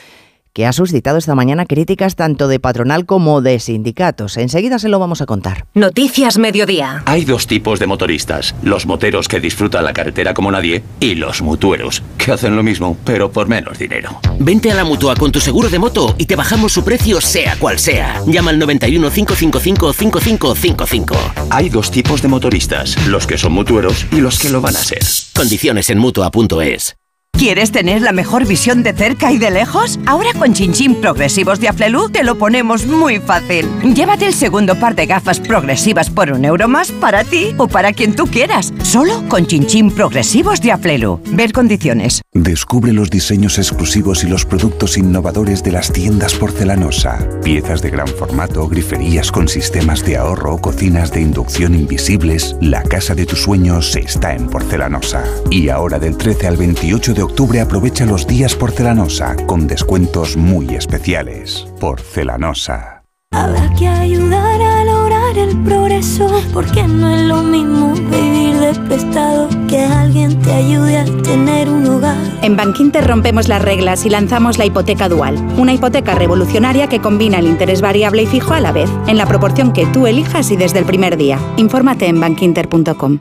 que 0.57 0.65
ha 0.65 0.73
suscitado 0.73 1.19
esta 1.19 1.35
mañana 1.35 1.67
críticas 1.67 2.17
tanto 2.17 2.49
de 2.49 2.59
patronal 2.59 3.05
como 3.05 3.43
de 3.43 3.61
sindicatos. 3.61 4.39
Enseguida 4.39 4.79
se 4.79 4.89
lo 4.89 4.99
vamos 4.99 5.21
a 5.21 5.27
contar. 5.27 5.67
Noticias 5.75 6.39
Mediodía. 6.39 7.03
Hay 7.05 7.27
dos 7.27 7.47
tipos 7.47 7.79
de 7.79 7.87
motoristas, 7.87 8.55
los 8.63 8.87
moteros 8.87 9.29
que 9.29 9.39
disfrutan 9.39 9.85
la 9.85 9.93
carretera 9.93 10.33
como 10.33 10.51
nadie 10.51 10.83
y 10.99 11.15
los 11.15 11.43
mutueros, 11.43 12.03
que 12.17 12.33
hacen 12.33 12.57
lo 12.57 12.63
mismo, 12.63 12.97
pero 13.05 13.31
por 13.31 13.49
menos 13.49 13.79
dinero. 13.79 14.19
Vente 14.39 14.71
a 14.71 14.75
la 14.75 14.85
mutua 14.85 15.15
con 15.15 15.31
tu 15.31 15.41
seguro 15.41 15.69
de 15.69 15.79
moto 15.79 16.15
y 16.17 16.25
te 16.25 16.37
bajamos 16.37 16.73
su 16.73 16.83
precio 16.83 17.21
sea 17.21 17.57
cual 17.59 17.79
sea. 17.79 18.23
Llama 18.27 18.49
al 18.49 18.59
91 18.59 19.11
555 19.11 19.93
5555. 19.93 21.17
Hay 21.51 21.69
dos 21.69 21.91
tipos 21.91 22.23
de 22.23 22.29
motoristas, 22.29 22.97
los 23.09 23.27
que 23.27 23.37
son 23.37 23.53
mutueros 23.53 24.07
y 24.11 24.23
los 24.23 24.39
que 24.39 24.49
lo 24.49 24.63
van 24.63 24.75
a 24.75 24.79
ser. 24.79 25.03
Condiciones 25.35 25.91
en 25.91 25.99
mutua.es. 25.99 26.97
¿Quieres 27.39 27.71
tener 27.71 28.01
la 28.01 28.13
mejor 28.13 28.47
visión 28.47 28.83
de 28.83 28.95
cerca 28.95 29.31
y 29.31 29.37
de 29.37 29.51
lejos? 29.51 30.01
Ahora 30.07 30.31
con 30.39 30.55
Chinchín 30.55 30.95
Progresivos 31.03 31.61
de 31.61 31.69
Aflelu 31.69 32.09
te 32.09 32.25
lo 32.25 32.39
ponemos 32.39 32.87
muy 32.87 33.19
fácil. 33.19 33.69
Llévate 33.95 34.25
el 34.25 34.33
segundo 34.33 34.75
par 34.81 34.95
de 34.95 35.05
gafas 35.05 35.39
progresivas 35.39 36.09
por 36.09 36.33
un 36.33 36.47
euro 36.47 36.67
más 36.67 36.91
para 36.93 37.25
ti 37.25 37.55
o 37.59 37.69
para 37.69 37.93
quien 37.93 38.17
tú 38.17 38.27
quieras. 38.27 38.73
Solo 38.83 39.23
con 39.29 39.47
Chinchín 39.47 39.91
Progresivos 39.91 40.63
de 40.63 40.73
Aflelu. 40.73 41.21
Ver 41.33 41.53
condiciones. 41.53 42.23
Descubre 42.33 42.95
los 42.95 43.11
diseños 43.11 43.59
exclusivos 43.59 44.25
y 44.25 44.29
los 44.29 44.47
productos 44.47 44.97
innovadores 44.97 45.63
de 45.63 45.73
las 45.73 45.93
tiendas 45.93 46.35
porcelanosa. 46.35 47.19
Piezas 47.45 47.83
de 47.83 47.91
gran 47.91 48.09
formato, 48.09 48.67
griferías 48.67 49.31
con 49.31 49.47
sistemas 49.47 50.03
de 50.07 50.17
ahorro, 50.17 50.57
cocinas 50.57 51.13
de 51.13 51.21
inducción 51.21 51.75
invisibles. 51.75 52.57
La 52.63 52.83
casa 52.83 53.15
de 53.15 53.27
tus 53.27 53.43
sueños 53.43 53.95
está 53.95 54.35
en 54.35 54.49
porcelanosa. 54.49 55.23
Y 55.51 55.69
ahora 55.69 55.99
del 55.99 56.17
13 56.17 56.47
al 56.47 56.57
28 56.57 57.13
de 57.13 57.26
octubre 57.27 57.61
aprovecha 57.61 58.07
los 58.07 58.27
días 58.27 58.55
porcelanosa 58.55 59.37
con 59.47 59.67
descuentos 59.67 60.37
muy 60.37 60.75
especiales. 60.75 61.67
Porcelanosa. 61.79 63.03
Habrá 63.33 63.69
que 63.75 63.89
ayudar 63.89 64.63
a 64.63 64.85
lograr 64.85 65.37
el 65.37 65.63
progreso, 65.63 66.31
porque 66.55 66.85
no 66.85 67.15
es 67.15 67.23
lo 67.23 67.43
mismo 67.43 67.93
vivir 67.93 68.55
de 68.57 68.75
prestado 68.89 69.49
que 69.69 69.81
alguien 69.81 70.41
te 70.41 70.53
ayude 70.53 70.99
a 70.99 71.05
tener 71.23 71.69
un 71.69 71.87
hogar. 71.87 72.17
En 72.43 72.57
Bankinter 72.57 73.07
rompemos 73.07 73.49
las 73.49 73.61
reglas 73.61 74.07
y 74.07 74.11
lanzamos 74.11 74.57
la 74.57 74.65
hipoteca 74.65 75.09
dual, 75.09 75.37
una 75.59 75.75
hipoteca 75.75 76.15
revolucionaria 76.15 76.89
que 76.89 77.01
combina 77.01 77.41
el 77.41 77.47
interés 77.47 77.81
variable 77.81 78.23
y 78.23 78.27
fijo 78.27 78.55
a 78.55 78.61
la 78.61 78.73
vez, 78.73 78.89
en 79.09 79.19
la 79.19 79.27
proporción 79.27 79.73
que 79.73 79.87
tú 79.87 80.07
elijas 80.07 80.51
y 80.51 80.57
desde 80.57 80.79
el 80.79 80.85
primer 80.85 81.17
día. 81.17 81.39
Infórmate 81.57 82.07
en 82.07 82.21
bankinter.com. 82.21 83.19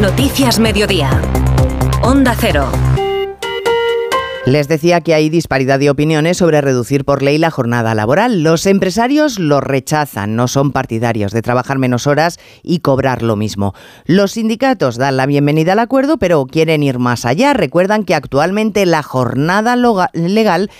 Noticias 0.00 0.58
Mediodía. 0.58 1.22
Onda 2.06 2.36
Cero. 2.38 2.70
Les 4.44 4.68
decía 4.68 5.00
que 5.00 5.14
hay 5.14 5.30
disparidad 5.30 5.78
de 5.78 5.88
opiniones 5.88 6.36
sobre 6.36 6.60
reducir 6.60 7.06
por 7.06 7.22
ley 7.22 7.38
la 7.38 7.50
jornada 7.50 7.94
laboral. 7.94 8.42
Los 8.42 8.66
empresarios 8.66 9.38
lo 9.38 9.62
rechazan, 9.62 10.36
no 10.36 10.46
son 10.46 10.70
partidarios 10.70 11.32
de 11.32 11.40
trabajar 11.40 11.78
menos 11.78 12.06
horas 12.06 12.38
y 12.62 12.80
cobrar 12.80 13.22
lo 13.22 13.36
mismo. 13.36 13.72
Los 14.04 14.32
sindicatos 14.32 14.98
dan 14.98 15.16
la 15.16 15.24
bienvenida 15.24 15.72
al 15.72 15.78
acuerdo, 15.78 16.18
pero 16.18 16.44
quieren 16.44 16.82
ir 16.82 16.98
más 16.98 17.24
allá. 17.24 17.54
Recuerdan 17.54 18.04
que 18.04 18.14
actualmente 18.14 18.84
la 18.84 19.02
jornada 19.02 19.74
legal 20.12 20.70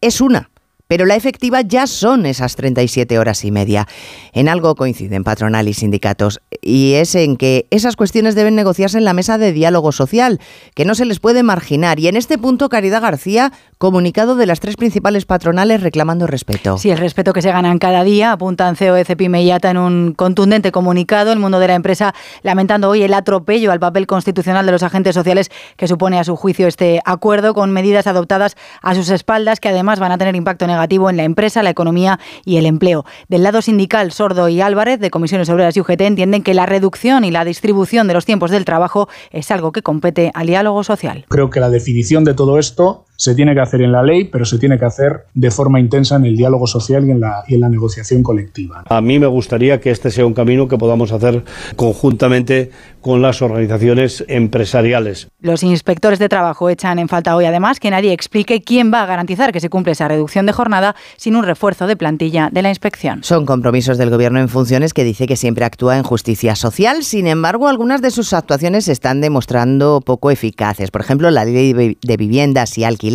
es 0.00 0.20
una 0.20 0.50
pero 0.92 1.06
la 1.06 1.16
efectiva 1.16 1.62
ya 1.62 1.86
son 1.86 2.26
esas 2.26 2.54
37 2.54 3.18
horas 3.18 3.46
y 3.46 3.50
media. 3.50 3.88
En 4.34 4.46
algo 4.46 4.74
coinciden 4.74 5.24
patronal 5.24 5.66
y 5.66 5.72
sindicatos, 5.72 6.42
y 6.60 6.92
es 6.96 7.14
en 7.14 7.38
que 7.38 7.66
esas 7.70 7.96
cuestiones 7.96 8.34
deben 8.34 8.54
negociarse 8.54 8.98
en 8.98 9.06
la 9.06 9.14
mesa 9.14 9.38
de 9.38 9.54
diálogo 9.54 9.92
social, 9.92 10.38
que 10.74 10.84
no 10.84 10.94
se 10.94 11.06
les 11.06 11.18
puede 11.18 11.42
marginar. 11.42 11.98
Y 11.98 12.08
en 12.08 12.16
este 12.16 12.36
punto, 12.36 12.68
Caridad 12.68 13.00
García, 13.00 13.54
comunicado 13.78 14.36
de 14.36 14.44
las 14.44 14.60
tres 14.60 14.76
principales 14.76 15.24
patronales 15.24 15.82
reclamando 15.82 16.26
respeto. 16.26 16.76
Sí, 16.76 16.90
el 16.90 16.98
respeto 16.98 17.32
que 17.32 17.40
se 17.40 17.52
ganan 17.52 17.78
cada 17.78 18.04
día, 18.04 18.32
apuntan 18.32 18.76
y 18.78 19.46
IATA 19.46 19.70
en 19.70 19.78
un 19.78 20.12
contundente 20.12 20.72
comunicado. 20.72 21.32
El 21.32 21.38
mundo 21.38 21.58
de 21.58 21.68
la 21.68 21.74
empresa 21.74 22.14
lamentando 22.42 22.90
hoy 22.90 23.02
el 23.02 23.14
atropello 23.14 23.72
al 23.72 23.80
papel 23.80 24.06
constitucional 24.06 24.66
de 24.66 24.72
los 24.72 24.82
agentes 24.82 25.14
sociales 25.14 25.50
que 25.78 25.88
supone 25.88 26.18
a 26.18 26.24
su 26.24 26.36
juicio 26.36 26.66
este 26.66 27.00
acuerdo, 27.06 27.54
con 27.54 27.70
medidas 27.70 28.06
adoptadas 28.06 28.56
a 28.82 28.94
sus 28.94 29.08
espaldas 29.08 29.58
que 29.58 29.70
además 29.70 29.98
van 29.98 30.12
a 30.12 30.18
tener 30.18 30.36
impacto 30.36 30.66
negativo 30.66 30.81
en 30.90 31.16
la 31.16 31.24
empresa, 31.24 31.62
la 31.62 31.70
economía 31.70 32.18
y 32.44 32.56
el 32.56 32.66
empleo. 32.66 33.04
Del 33.28 33.42
lado 33.42 33.62
sindical, 33.62 34.12
Sordo 34.12 34.48
y 34.48 34.60
Álvarez, 34.60 35.00
de 35.00 35.10
Comisiones 35.10 35.48
Obreras 35.48 35.76
y 35.76 35.80
UGT, 35.80 36.00
entienden 36.02 36.42
que 36.42 36.54
la 36.54 36.66
reducción 36.66 37.24
y 37.24 37.30
la 37.30 37.44
distribución 37.44 38.08
de 38.08 38.14
los 38.14 38.24
tiempos 38.24 38.50
del 38.50 38.64
trabajo 38.64 39.08
es 39.30 39.50
algo 39.50 39.72
que 39.72 39.82
compete 39.82 40.30
al 40.34 40.46
diálogo 40.46 40.84
social. 40.84 41.24
Creo 41.28 41.50
que 41.50 41.60
la 41.60 41.70
definición 41.70 42.24
de 42.24 42.34
todo 42.34 42.58
esto 42.58 43.06
se 43.22 43.36
tiene 43.36 43.54
que 43.54 43.60
hacer 43.60 43.82
en 43.82 43.92
la 43.92 44.02
ley, 44.02 44.24
pero 44.24 44.44
se 44.44 44.58
tiene 44.58 44.80
que 44.80 44.84
hacer 44.84 45.26
de 45.32 45.52
forma 45.52 45.78
intensa 45.78 46.16
en 46.16 46.24
el 46.24 46.36
diálogo 46.36 46.66
social 46.66 47.06
y 47.06 47.12
en 47.12 47.20
la, 47.20 47.44
y 47.46 47.54
en 47.54 47.60
la 47.60 47.68
negociación 47.68 48.24
colectiva. 48.24 48.82
A 48.88 49.00
mí 49.00 49.20
me 49.20 49.28
gustaría 49.28 49.80
que 49.80 49.92
este 49.92 50.10
sea 50.10 50.26
un 50.26 50.34
camino 50.34 50.66
que 50.66 50.76
podamos 50.76 51.12
hacer 51.12 51.44
conjuntamente 51.76 52.72
con 53.00 53.22
las 53.22 53.40
organizaciones 53.40 54.24
empresariales. 54.26 55.28
Los 55.40 55.62
inspectores 55.62 56.18
de 56.18 56.28
trabajo 56.28 56.68
echan 56.68 56.98
en 56.98 57.06
falta 57.06 57.36
hoy 57.36 57.44
además 57.44 57.78
que 57.78 57.92
nadie 57.92 58.12
explique 58.12 58.60
quién 58.62 58.92
va 58.92 59.02
a 59.02 59.06
garantizar 59.06 59.52
que 59.52 59.60
se 59.60 59.70
cumple 59.70 59.92
esa 59.92 60.08
reducción 60.08 60.46
de 60.46 60.52
jornada 60.52 60.96
sin 61.16 61.36
un 61.36 61.44
refuerzo 61.44 61.86
de 61.86 61.96
plantilla 61.96 62.50
de 62.50 62.62
la 62.62 62.70
inspección. 62.70 63.22
Son 63.22 63.46
compromisos 63.46 63.98
del 63.98 64.10
Gobierno 64.10 64.40
en 64.40 64.48
funciones 64.48 64.94
que 64.94 65.04
dice 65.04 65.28
que 65.28 65.36
siempre 65.36 65.64
actúa 65.64 65.96
en 65.96 66.02
justicia 66.02 66.56
social. 66.56 67.04
Sin 67.04 67.28
embargo, 67.28 67.68
algunas 67.68 68.02
de 68.02 68.10
sus 68.10 68.32
actuaciones 68.32 68.86
se 68.86 68.92
están 68.92 69.20
demostrando 69.20 70.00
poco 70.04 70.32
eficaces. 70.32 70.90
Por 70.90 71.02
ejemplo, 71.02 71.30
la 71.30 71.44
ley 71.44 71.96
de 72.00 72.16
viviendas 72.16 72.78
y 72.78 72.84
alquileres, 72.84 73.11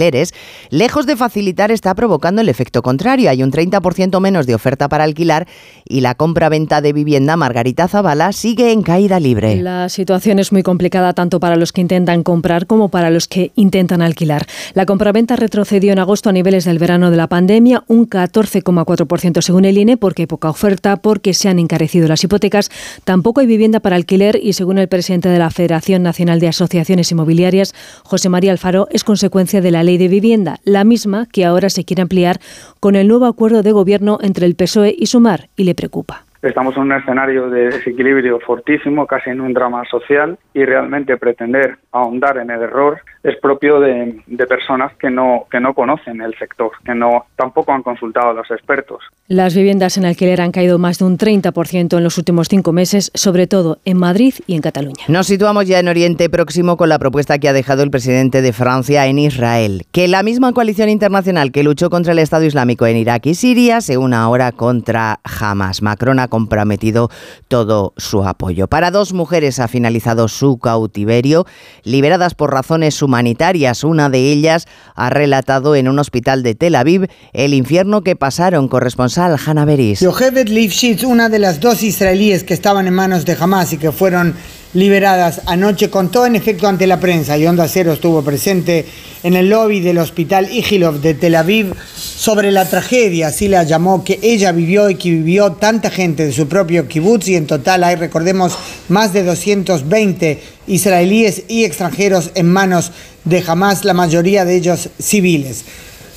lejos 0.70 1.06
de 1.06 1.16
facilitar, 1.16 1.72
está 1.72 1.94
provocando 1.96 2.42
el 2.42 2.50
efecto 2.50 2.82
contrario. 2.82 3.30
Hay 3.30 3.44
un 3.44 3.52
30% 3.52 4.20
menos 4.20 4.46
de 4.46 4.56
oferta 4.56 4.90
para 4.90 5.04
alquilar 5.04 5.48
y 5.86 6.02
la 6.02 6.16
compra-venta 6.16 6.82
de 6.82 6.94
vivienda, 6.94 7.38
Margarita 7.38 7.88
Zavala, 7.88 8.32
sigue 8.32 8.72
en 8.72 8.82
caída 8.82 9.20
libre. 9.20 9.56
La 9.62 9.90
situación 9.90 10.40
es 10.40 10.52
muy 10.52 10.64
complicada 10.64 11.14
tanto 11.14 11.40
para 11.40 11.56
los 11.56 11.72
que 11.72 11.82
intentan 11.82 12.24
comprar 12.24 12.68
como 12.68 12.90
para 12.90 13.10
los 13.10 13.28
que 13.28 13.52
intentan 13.56 14.02
alquilar. 14.02 14.46
La 14.74 14.86
compraventa 14.86 15.36
retrocedió 15.36 15.92
en 15.92 16.00
agosto 16.00 16.30
a 16.30 16.34
niveles 16.34 16.66
del 16.66 16.80
verano 16.80 17.12
de 17.12 17.18
la 17.18 17.28
pandemia, 17.28 17.84
un 17.88 18.10
14,4% 18.10 19.42
según 19.42 19.66
el 19.66 19.78
INE, 19.78 19.98
porque 19.98 20.24
hay 20.24 20.28
poca 20.28 20.50
oferta, 20.50 20.98
porque 20.98 21.34
se 21.34 21.50
han 21.50 21.60
encarecido 21.60 22.08
las 22.08 22.24
hipotecas, 22.24 22.70
tampoco 23.04 23.42
hay 23.42 23.48
vivienda 23.48 23.80
para 23.80 23.96
alquiler 23.96 24.40
y 24.42 24.54
según 24.54 24.78
el 24.78 24.88
presidente 24.88 25.30
de 25.30 25.40
la 25.40 25.50
Federación 25.50 26.04
Nacional 26.04 26.40
de 26.40 26.48
Asociaciones 26.48 27.12
Inmobiliarias, 27.12 27.74
José 28.04 28.30
María 28.30 28.52
Alfaro, 28.52 28.88
es 28.92 29.04
consecuencia 29.04 29.62
de 29.62 29.72
la 29.72 29.77
ley 29.84 29.98
de 29.98 30.08
vivienda, 30.08 30.60
la 30.63 30.84
misma 30.84 31.26
que 31.26 31.46
ahora 31.46 31.70
se 31.70 31.86
quiere 31.86 32.04
ampliar 32.04 32.40
con 32.80 32.96
el 32.96 33.08
nuevo 33.08 33.26
acuerdo 33.26 33.63
de 33.63 33.72
gobierno 33.72 34.20
entre 34.22 34.46
el 34.46 34.56
PSOE 34.56 34.96
y 34.98 35.08
Sumar, 35.08 35.50
y 35.56 35.63
le 35.63 35.76
preocupa. 35.76 36.27
Estamos 36.48 36.78
en 36.78 36.84
un 36.84 36.94
escenario 36.94 37.50
de 37.50 37.66
desequilibrio 37.66 38.40
fortísimo, 38.40 39.06
casi 39.06 39.32
en 39.32 39.42
un 39.42 39.54
drama 39.54 39.84
social, 39.92 40.38
y 40.54 40.64
realmente 40.64 41.18
pretender 41.18 41.78
ahondar 41.92 42.38
en 42.38 42.50
el 42.50 42.62
error 42.62 43.02
es 43.24 43.36
propio 43.42 43.82
de, 43.82 44.22
de, 44.26 44.48
personas 44.48 44.94
que 44.98 45.10
no, 45.10 45.46
que 45.52 45.60
no 45.60 45.74
conocen 45.74 46.22
el 46.22 46.34
sector, 46.38 46.72
que 46.86 46.96
no 46.96 47.26
tampoco 47.36 47.74
han 47.74 47.84
consultado 47.84 48.30
a 48.30 48.34
los 48.34 48.50
expertos. 48.50 49.00
Las 49.28 49.54
viviendas 49.54 49.98
en 49.98 50.06
alquiler 50.06 50.40
han 50.40 50.52
caído 50.52 50.78
más 50.80 51.00
de 51.00 51.06
un 51.06 51.18
30% 51.18 51.98
en 51.98 52.04
los 52.04 52.18
últimos 52.18 52.48
cinco 52.48 52.72
meses, 52.72 53.12
sobre 53.14 53.46
todo 53.48 53.80
en 53.84 53.98
Madrid 53.98 54.36
y 54.46 54.56
en 54.56 54.62
Cataluña. 54.62 55.04
Nos 55.10 55.28
situamos 55.28 55.68
ya 55.68 55.80
en 55.80 55.90
Oriente 55.90 56.30
Próximo 56.30 56.78
con 56.78 56.88
la 56.88 57.00
propuesta 57.00 57.38
que 57.38 57.50
ha 57.50 57.54
dejado 57.54 57.84
el 57.84 57.92
presidente 57.92 58.42
de 58.42 58.54
Francia 58.54 59.06
en 59.08 59.20
Israel, 59.20 59.84
que 59.92 60.08
la 60.08 60.24
misma 60.24 60.54
coalición 60.54 60.88
internacional 60.88 61.52
que 61.52 61.64
luchó 61.64 61.90
contra 61.90 62.14
el 62.14 62.20
Estado 62.20 62.46
Islámico 62.46 62.86
en 62.86 62.96
Irak 62.96 63.26
y 63.26 63.34
Siria 63.34 63.82
se 63.82 63.98
una 63.98 64.22
ahora 64.22 64.54
contra 64.54 65.20
Hamas. 65.26 65.82
Macron 65.82 66.20
ha 66.20 66.30
comprometido 66.38 67.10
todo 67.47 67.93
su 67.97 68.23
apoyo. 68.23 68.67
Para 68.67 68.91
dos 68.91 69.12
mujeres 69.12 69.60
ha 69.60 69.67
finalizado 69.67 70.28
su 70.28 70.60
cautiverio, 70.60 71.47
liberadas 71.84 72.36
por 72.36 72.54
razones 72.54 73.02
humanitarias. 73.02 73.84
Una 73.84 74.12
de 74.12 74.32
ellas 74.32 74.67
ha 74.93 75.10
relatado 75.10 75.76
en 75.76 75.88
un 75.88 75.97
hospital 75.97 76.43
de 76.43 76.54
Tel 76.54 76.76
Aviv 76.76 77.08
el 77.34 77.56
infierno 77.56 78.04
que 78.04 78.15
pasaron. 78.15 78.67
Corresponsal 78.67 79.36
Hanna 79.43 79.65
Beris. 79.65 80.02
Yocheved 80.02 80.50
Lifshitz, 80.50 81.04
una 81.04 81.28
de 81.28 81.39
las 81.39 81.60
dos 81.60 81.82
israelíes 81.82 82.43
que 82.43 82.54
estaban 82.54 82.86
en 82.86 82.93
manos 82.93 83.26
de 83.26 83.36
Hamas 83.39 83.73
y 83.73 83.78
que 83.80 83.91
fueron 83.91 84.36
liberadas 84.74 85.42
anoche, 85.46 85.90
contó 85.90 86.26
en 86.26 86.36
efecto 86.36 86.68
ante 86.68 86.88
la 86.88 87.00
prensa, 87.00 87.38
y 87.38 87.46
Onda 87.46 87.68
Cero 87.68 87.94
estuvo 87.94 88.22
presente 88.22 88.86
en 89.24 89.36
el 89.36 89.50
lobby 89.50 89.80
del 89.80 89.98
hospital 89.98 90.50
Igilov 90.52 91.02
de 91.02 91.14
Tel 91.14 91.36
Aviv, 91.36 91.74
sobre 91.96 92.52
la 92.52 92.66
tragedia, 92.66 93.28
así 93.28 93.48
la 93.48 93.64
llamó, 93.64 94.04
que 94.04 94.20
ella 94.22 94.52
vivió 94.52 94.90
y 94.90 94.96
que 94.96 95.10
vivió 95.10 95.54
tanta 95.54 95.90
gente 95.90 96.26
de 96.26 96.34
su 96.34 96.48
propio 96.48 96.88
kibutz, 96.88 97.28
y 97.28 97.36
en 97.36 97.48
total 97.48 97.84
hay, 97.84 97.96
recordemos, 97.96 98.58
más 98.90 99.14
de 99.14 99.24
220 99.24 100.42
israelíes 100.68 101.44
y 101.48 101.64
extranjeros 101.64 102.32
en 102.36 102.52
manos 102.52 102.92
de 103.24 103.44
Hamas, 103.46 103.86
la 103.86 103.94
mayoría 103.94 104.46
de 104.46 104.56
ellos 104.56 104.90
civiles. 105.00 105.64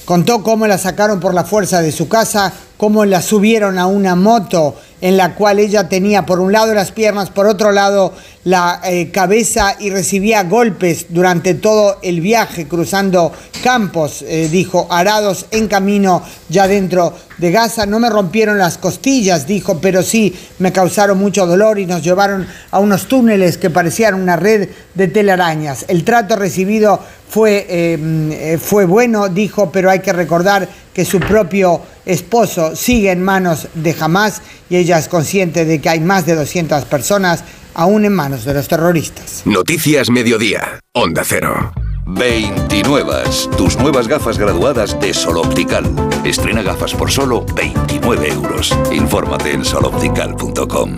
Contó 0.05 0.43
cómo 0.43 0.67
la 0.67 0.79
sacaron 0.79 1.21
por 1.21 1.35
la 1.35 1.45
fuerza 1.45 1.83
de 1.83 1.93
su 1.93 2.09
casa, 2.09 2.53
cómo 2.77 3.05
la 3.05 3.23
subieron 3.23 3.79
a 3.79 3.87
una 3.87 4.17
moto 4.17 4.75
en 5.01 5.17
la 5.17 5.35
cual 5.35 5.59
ella 5.59 5.89
tenía 5.89 6.27
por 6.27 6.41
un 6.41 6.53
lado 6.53 6.75
las 6.75 6.93
piernas, 6.93 7.31
por 7.31 7.47
otro 7.47 7.73
lado 7.73 8.13
la 8.45 8.81
eh, 8.85 9.11
cabeza 9.11 9.77
y 9.79 9.91
recibía 9.91 10.45
golpes 10.45 11.07
durante 11.11 11.55
todo 11.55 11.99
el 12.03 12.21
viaje 12.21 12.67
cruzando 12.67 13.33
campos, 13.63 14.23
eh, 14.23 14.49
dijo, 14.51 14.87
arados 14.91 15.47
en 15.51 15.69
camino 15.69 16.23
ya 16.49 16.67
dentro 16.67 17.15
de 17.41 17.51
Gaza. 17.51 17.87
No 17.87 17.99
me 17.99 18.11
rompieron 18.11 18.59
las 18.59 18.79
costillas, 18.79 19.47
dijo, 19.47 19.81
pero 19.81 20.03
sí 20.03 20.35
me 20.59 20.73
causaron 20.73 21.19
mucho 21.19 21.47
dolor 21.47 21.79
y 21.79 21.87
nos 21.87 22.03
llevaron 22.03 22.47
a 22.71 22.79
unos 22.79 23.07
túneles 23.07 23.59
que 23.59 23.71
parecían 23.71 24.15
una 24.15 24.37
red 24.37 24.69
de 24.95 25.09
telarañas. 25.09 25.87
El 25.89 26.05
trato 26.05 26.37
recibido 26.37 27.01
fue, 27.29 27.67
eh, 27.69 28.59
fue 28.63 28.85
bueno, 28.85 29.29
dijo, 29.29 29.71
pero 29.71 29.91
hay 29.91 30.01
que 30.01 30.13
recordar 30.13 30.69
que 30.93 31.05
su 31.05 31.21
propio 31.21 31.81
esposo 32.05 32.77
sigue 32.77 33.11
en 33.11 33.23
manos 33.23 33.69
de 33.75 33.95
Hamas 33.99 34.43
y 34.69 34.77
ella 34.77 34.99
es 34.99 35.09
consciente 35.09 35.65
de 35.65 35.81
que 35.81 35.89
hay 35.89 36.01
más 36.01 36.27
de 36.27 36.35
200 36.35 36.85
personas 36.85 37.45
aún 37.75 38.05
en 38.05 38.13
manos 38.13 38.45
de 38.45 38.55
los 38.55 38.69
terroristas. 38.69 39.43
Noticias 39.45 40.11
Mediodía, 40.11 40.81
Onda 40.93 41.23
Cero. 41.25 41.73
29. 42.15 43.23
Tus 43.57 43.77
nuevas 43.79 44.09
gafas 44.09 44.39
graduadas 44.39 44.99
de 45.01 45.15
Sol 45.15 45.39
Optical. 45.39 45.85
Estrena 46.25 46.63
gafas 46.63 46.95
por 46.95 47.11
solo 47.11 47.45
29 47.55 48.29
euros. 48.29 48.77
Infórmate 48.93 49.53
en 49.53 49.65
soloptical.com. 49.65 50.91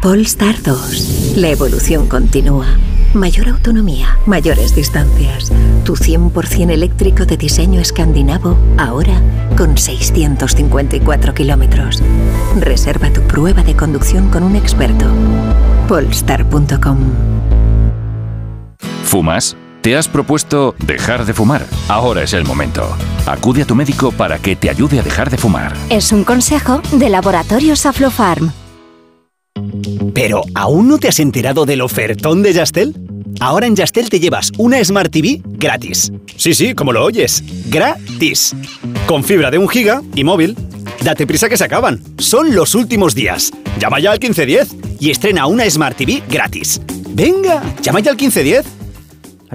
Polestar 0.00 0.62
2. 0.62 1.34
La 1.36 1.48
evolución 1.48 2.06
continúa. 2.06 2.66
Mayor 3.14 3.48
autonomía, 3.48 4.18
mayores 4.26 4.74
distancias. 4.74 5.50
Tu 5.84 5.96
100% 5.96 6.70
eléctrico 6.70 7.24
de 7.24 7.36
diseño 7.36 7.80
escandinavo, 7.80 8.56
ahora 8.76 9.20
con 9.56 9.78
654 9.78 11.34
kilómetros. 11.34 12.02
Reserva 12.60 13.10
tu 13.12 13.22
prueba 13.22 13.62
de 13.62 13.74
conducción 13.74 14.28
con 14.28 14.42
un 14.42 14.54
experto. 14.54 15.06
Polestar.com 15.88 17.45
¿Fumas? 19.06 19.56
¿Te 19.82 19.96
has 19.96 20.08
propuesto 20.08 20.74
dejar 20.84 21.24
de 21.26 21.32
fumar? 21.32 21.64
Ahora 21.88 22.24
es 22.24 22.32
el 22.32 22.44
momento. 22.44 22.84
Acude 23.24 23.62
a 23.62 23.64
tu 23.64 23.76
médico 23.76 24.10
para 24.10 24.38
que 24.38 24.56
te 24.56 24.68
ayude 24.68 24.98
a 24.98 25.02
dejar 25.02 25.30
de 25.30 25.38
fumar. 25.38 25.74
Es 25.90 26.10
un 26.10 26.24
consejo 26.24 26.82
de 26.90 27.08
Laboratorios 27.08 27.86
Aflofarm. 27.86 28.52
¿Pero 30.12 30.42
aún 30.54 30.88
no 30.88 30.98
te 30.98 31.06
has 31.08 31.20
enterado 31.20 31.66
del 31.66 31.82
ofertón 31.82 32.42
de 32.42 32.52
Yastel? 32.52 32.96
Ahora 33.38 33.66
en 33.66 33.76
Yastel 33.76 34.10
te 34.10 34.18
llevas 34.18 34.50
una 34.58 34.84
Smart 34.84 35.12
TV 35.12 35.40
gratis. 35.44 36.10
Sí, 36.36 36.52
sí, 36.52 36.74
como 36.74 36.92
lo 36.92 37.04
oyes. 37.04 37.44
Gratis. 37.68 38.56
Con 39.06 39.22
fibra 39.22 39.52
de 39.52 39.58
un 39.58 39.68
giga 39.68 40.02
y 40.16 40.24
móvil. 40.24 40.56
Date 41.02 41.28
prisa 41.28 41.48
que 41.48 41.56
se 41.56 41.64
acaban. 41.64 42.02
Son 42.18 42.56
los 42.56 42.74
últimos 42.74 43.14
días. 43.14 43.52
Llama 43.78 44.00
ya 44.00 44.10
al 44.10 44.18
1510 44.18 44.98
y 44.98 45.10
estrena 45.10 45.46
una 45.46 45.68
Smart 45.70 45.96
TV 45.96 46.24
gratis. 46.28 46.80
Venga, 47.10 47.62
llama 47.82 48.00
ya 48.00 48.10
al 48.10 48.16
1510. 48.16 48.75